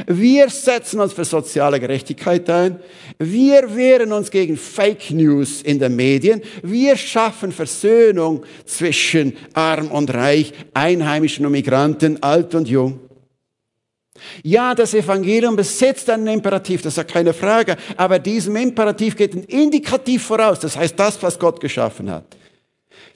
[0.06, 2.80] Wir setzen uns für soziale Gerechtigkeit ein.
[3.18, 6.42] Wir wehren uns gegen Fake News in den Medien.
[6.62, 13.11] Wir schaffen Versöhnung zwischen arm und reich, Einheimischen und Migranten, alt und jung.
[14.43, 19.34] Ja, das Evangelium besitzt einen Imperativ, das ist ja keine Frage, aber diesem Imperativ geht
[19.34, 22.26] ein Indikativ voraus, das heißt das, was Gott geschaffen hat.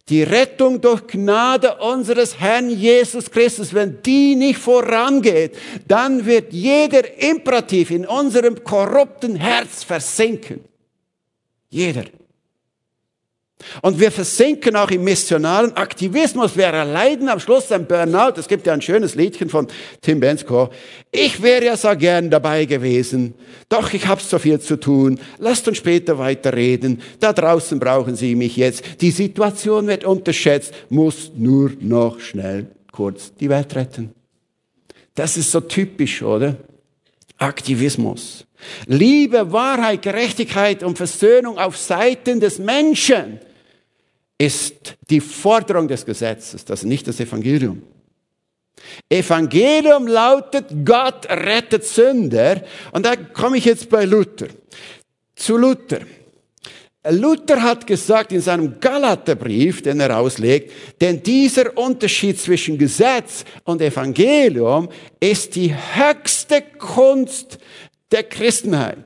[0.08, 7.18] Die Rettung durch Gnade unseres Herrn Jesus Christus, wenn die nicht vorangeht, dann wird jeder
[7.18, 10.64] Imperativ in unserem korrupten Herz versinken.
[11.70, 12.06] Jeder.
[13.82, 16.58] Und wir versinken auch im missionalen Aktivismus.
[16.58, 18.34] Wir erleiden am Schluss ein Burnout.
[18.38, 19.68] Es gibt ja ein schönes Liedchen von
[20.02, 20.70] Tim Bensko.
[21.12, 23.34] Ich wäre ja so gern dabei gewesen,
[23.70, 25.20] doch ich habe so viel zu tun.
[25.40, 27.02] Lasst uns später weiterreden.
[27.20, 28.84] Da draußen brauchen Sie mich jetzt.
[29.02, 34.14] Die Situation wird unterschätzt, muss nur noch schnell kurz die Welt retten.
[35.16, 36.58] Das ist so typisch, oder?
[37.38, 38.46] Aktivismus.
[38.88, 43.40] Liebe, Wahrheit, Gerechtigkeit und Versöhnung auf Seiten des Menschen
[44.38, 47.82] ist die Forderung des Gesetzes, das ist nicht das Evangelium.
[49.10, 52.62] Evangelium lautet, Gott rettet Sünder.
[52.92, 54.48] Und da komme ich jetzt bei Luther.
[55.36, 56.00] Zu Luther.
[57.10, 63.82] Luther hat gesagt in seinem Galaterbrief, den er auslegt, denn dieser Unterschied zwischen Gesetz und
[63.82, 64.90] Evangelium
[65.20, 67.60] ist die höchste Kunst
[68.12, 68.98] der Christenheit,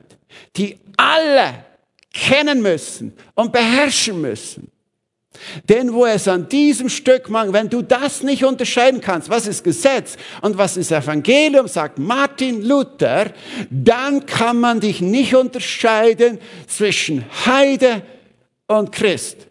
[0.56, 1.64] die alle
[2.12, 4.70] kennen müssen und beherrschen müssen.
[5.68, 9.64] Denn wo es an diesem Stück mangelt, wenn du das nicht unterscheiden kannst, was ist
[9.64, 13.32] Gesetz und was ist Evangelium, sagt Martin Luther,
[13.70, 18.02] dann kann man dich nicht unterscheiden zwischen Heide
[18.66, 19.50] und Christ.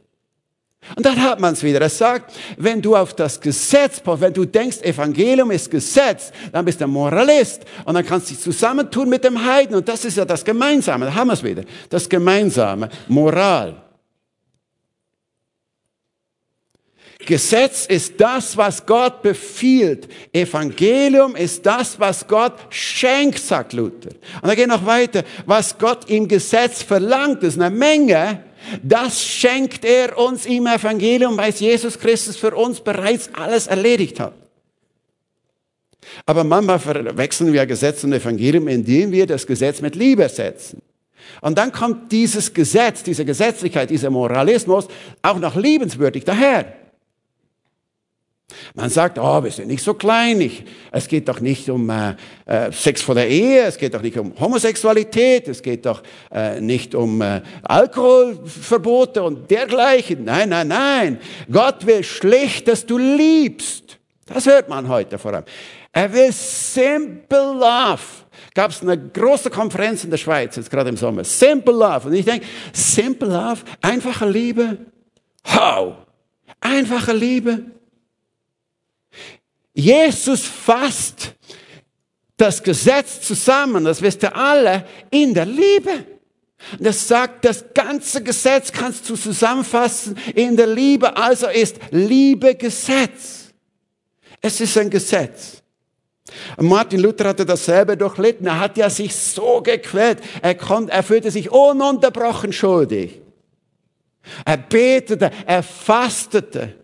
[0.95, 1.81] Und dann hat man es wieder.
[1.81, 6.81] Er sagt, wenn du auf das Gesetz, wenn du denkst, Evangelium ist Gesetz, dann bist
[6.81, 7.63] du ein Moralist.
[7.85, 9.75] Und dann kannst du dich zusammentun mit dem Heiden.
[9.75, 11.05] Und das ist ja das Gemeinsame.
[11.05, 11.63] Da haben wir es wieder.
[11.89, 12.89] Das Gemeinsame.
[13.07, 13.88] Moral.
[17.25, 20.07] Gesetz ist das, was Gott befiehlt.
[20.31, 24.11] Evangelium ist das, was Gott schenkt, sagt Luther.
[24.41, 25.23] Und er geht noch weiter.
[25.45, 28.43] Was Gott im Gesetz verlangt, ist eine Menge.
[28.81, 34.33] Das schenkt er uns im Evangelium, weil Jesus Christus für uns bereits alles erledigt hat.
[36.25, 40.81] Aber manchmal verwechseln wir Gesetz und Evangelium, indem wir das Gesetz mit Liebe setzen.
[41.41, 44.87] Und dann kommt dieses Gesetz, diese Gesetzlichkeit, dieser Moralismus
[45.21, 46.73] auch noch liebenswürdig daher.
[48.79, 50.63] Man sagt, oh, wir sind nicht so kleinig.
[50.89, 52.15] Es geht doch nicht um äh,
[52.45, 56.01] äh, Sex vor der Ehe, es geht doch nicht um Homosexualität, es geht doch
[56.31, 60.23] äh, nicht um äh, Alkoholverbote und dergleichen.
[60.23, 61.19] Nein, nein, nein.
[61.51, 63.99] Gott will schlicht, dass du liebst.
[64.25, 65.45] Das hört man heute vor allem.
[65.91, 67.99] Er will simple love.
[68.53, 71.25] Gab es eine große Konferenz in der Schweiz, jetzt gerade im Sommer.
[71.25, 72.07] Simple love.
[72.07, 74.77] Und ich denke, simple love, einfache Liebe.
[75.45, 75.95] How?
[76.61, 77.78] Einfache Liebe.
[79.79, 81.33] Jesus fasst
[82.37, 86.05] das Gesetz zusammen, das wisst ihr alle, in der Liebe.
[86.73, 92.55] Und das sagt, das ganze Gesetz kannst du zusammenfassen in der Liebe, also ist Liebe
[92.55, 93.53] Gesetz.
[94.41, 95.61] Es ist ein Gesetz.
[96.57, 98.47] Martin Luther hatte dasselbe durchlitten.
[98.47, 100.19] Er hat ja sich so gequält.
[100.41, 103.19] Er, konnte, er fühlte sich ununterbrochen schuldig.
[104.45, 106.75] Er betete, er fastete.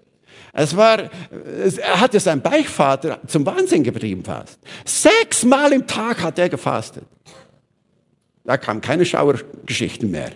[0.58, 4.58] Es war, er hatte seinen Beichtvater zum Wahnsinn getrieben fast.
[4.86, 7.04] Sechsmal im Tag hat er gefastet.
[8.46, 10.32] Da kamen keine Schauergeschichten mehr.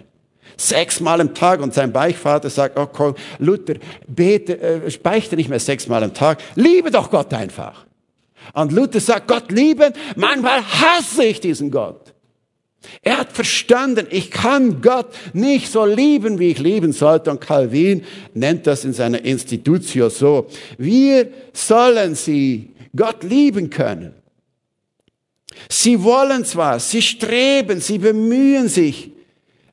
[0.57, 3.75] Sechsmal im Tag und sein Beichtvater sagt, oh komm, Luther,
[4.07, 7.85] bete, äh, beichte nicht mehr sechsmal im Tag, liebe doch Gott einfach.
[8.53, 12.08] Und Luther sagt, Gott lieben, manchmal hasse ich diesen Gott.
[13.01, 17.31] Er hat verstanden, ich kann Gott nicht so lieben, wie ich lieben sollte.
[17.31, 18.03] Und Calvin
[18.33, 20.47] nennt das in seiner Institutio so.
[20.77, 24.13] Wir sollen sie Gott lieben können.
[25.67, 29.11] Sie wollen zwar, sie streben, sie bemühen sich,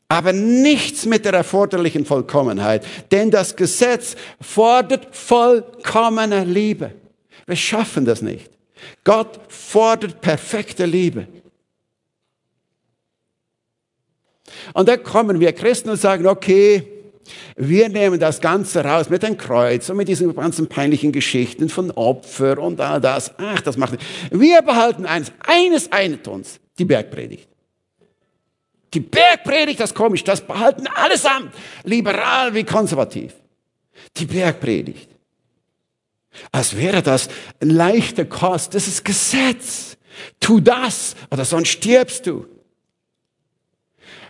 [0.08, 2.84] aber nichts mit der erforderlichen Vollkommenheit.
[3.10, 6.92] Denn das Gesetz fordert vollkommene Liebe.
[7.46, 8.50] Wir schaffen das nicht.
[9.04, 11.26] Gott fordert perfekte Liebe.
[14.74, 16.86] Und dann kommen wir Christen und sagen, okay,
[17.56, 21.90] wir nehmen das Ganze raus mit dem Kreuz und mit diesen ganzen peinlichen Geschichten von
[21.92, 23.32] Opfer und all das.
[23.38, 23.98] Ach, das macht.
[24.30, 27.48] Wir behalten eines, eines einet uns, die Bergpredigt.
[28.94, 31.52] Die Bergpredigt, das ist komisch, das behalten allesamt,
[31.84, 33.34] liberal wie konservativ.
[34.16, 35.08] Die Bergpredigt.
[36.52, 37.28] Als wäre das
[37.60, 39.96] ein leichter Kost, das ist Gesetz.
[40.40, 42.46] Tu das oder sonst stirbst du.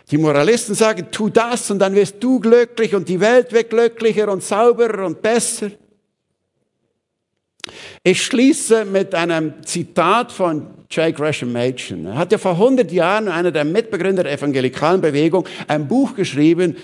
[0.09, 4.31] Die Moralisten sagen, tu das und dann wirst du glücklich und die Welt wird glücklicher
[4.31, 5.71] und sauberer und besser.
[8.03, 11.13] Ich schließe mit einem Zitat von J.
[11.13, 12.05] Gresham Machen.
[12.05, 16.77] Er hat ja vor 100 Jahren, einer der Mitbegründer der evangelikalen Bewegung, ein Buch geschrieben,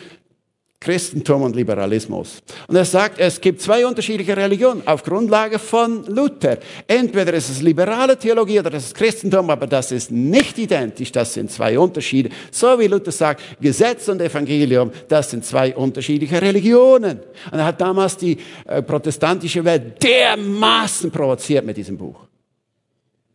[0.84, 2.42] Christentum und Liberalismus.
[2.68, 6.58] Und er sagt, es gibt zwei unterschiedliche Religionen auf Grundlage von Luther.
[6.88, 11.12] Entweder ist es liberale Theologie oder es ist Christentum, aber das ist nicht identisch.
[11.12, 12.30] Das sind zwei Unterschiede.
[12.52, 17.20] So wie Luther sagt, Gesetz und Evangelium, das sind zwei unterschiedliche Religionen.
[17.52, 22.20] Und er hat damals die äh, protestantische Welt dermaßen provoziert mit diesem Buch.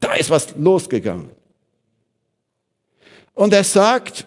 [0.00, 1.30] Da ist was losgegangen.
[3.34, 4.26] Und er sagt,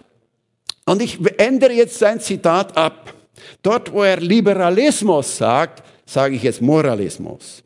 [0.86, 3.13] und ich ändere jetzt sein Zitat ab.
[3.61, 7.63] Dort, wo er Liberalismus sagt, sage ich jetzt Moralismus.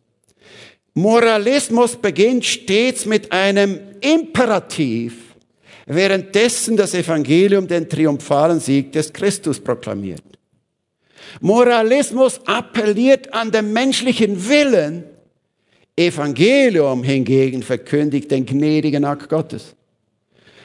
[0.93, 5.36] Moralismus beginnt stets mit einem Imperativ,
[5.86, 10.24] währenddessen das Evangelium den triumphalen Sieg des Christus proklamiert.
[11.41, 15.03] Moralismus appelliert an den menschlichen Willen,
[15.97, 19.76] Evangelium hingegen verkündigt den gnädigen Akt Gottes.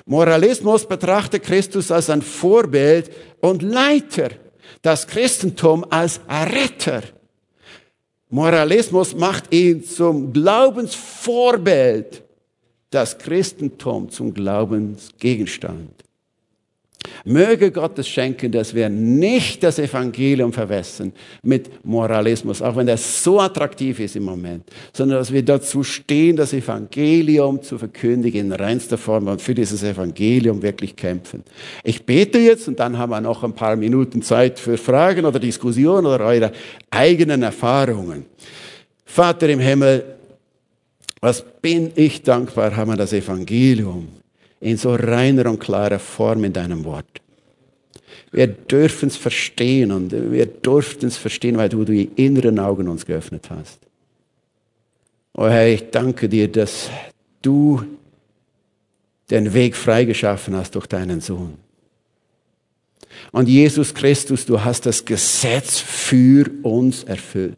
[0.06, 4.30] Moralismus betrachtet Christus als ein Vorbild und Leiter,
[4.82, 7.02] das Christentum als Retter.
[8.28, 12.22] Moralismus macht ihn zum Glaubensvorbild,
[12.90, 16.04] das Christentum zum Glaubensgegenstand.
[17.24, 23.22] Möge Gott es schenken, dass wir nicht das Evangelium verwässern mit Moralismus, auch wenn das
[23.22, 28.52] so attraktiv ist im Moment, sondern dass wir dazu stehen, das Evangelium zu verkündigen in
[28.52, 31.44] reinster Form und für dieses Evangelium wirklich kämpfen.
[31.84, 35.38] Ich bete jetzt und dann haben wir noch ein paar Minuten Zeit für Fragen oder
[35.38, 36.52] Diskussionen oder eure
[36.90, 38.24] eigenen Erfahrungen.
[39.04, 40.04] Vater im Himmel,
[41.20, 44.19] was bin ich dankbar, haben wir das Evangelium
[44.60, 47.20] in so reiner und klarer Form in deinem Wort.
[48.32, 53.04] Wir dürfen es verstehen und wir durften es verstehen, weil du die inneren Augen uns
[53.04, 53.80] geöffnet hast.
[55.34, 56.90] Oh Herr, ich danke dir, dass
[57.42, 57.82] du
[59.30, 61.54] den Weg freigeschaffen hast durch deinen Sohn.
[63.32, 67.56] Und Jesus Christus, du hast das Gesetz für uns erfüllt.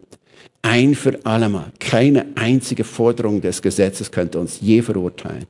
[0.63, 1.73] Ein für allemal.
[1.81, 5.47] Keine einzige Forderung des Gesetzes könnte uns je verurteilen.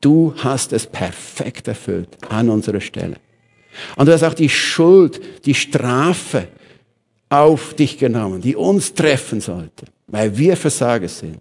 [0.00, 3.16] Du hast es perfekt erfüllt an unserer Stelle.
[3.96, 6.48] Und du hast auch die Schuld, die Strafe
[7.28, 11.40] auf dich genommen, die uns treffen sollte, weil wir Versager sind.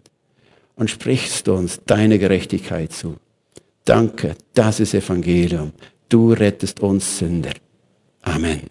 [0.75, 3.17] Und sprichst uns deine Gerechtigkeit zu.
[3.83, 5.73] Danke, das ist Evangelium.
[6.07, 7.51] Du rettest uns Sünder.
[8.21, 8.61] Amen.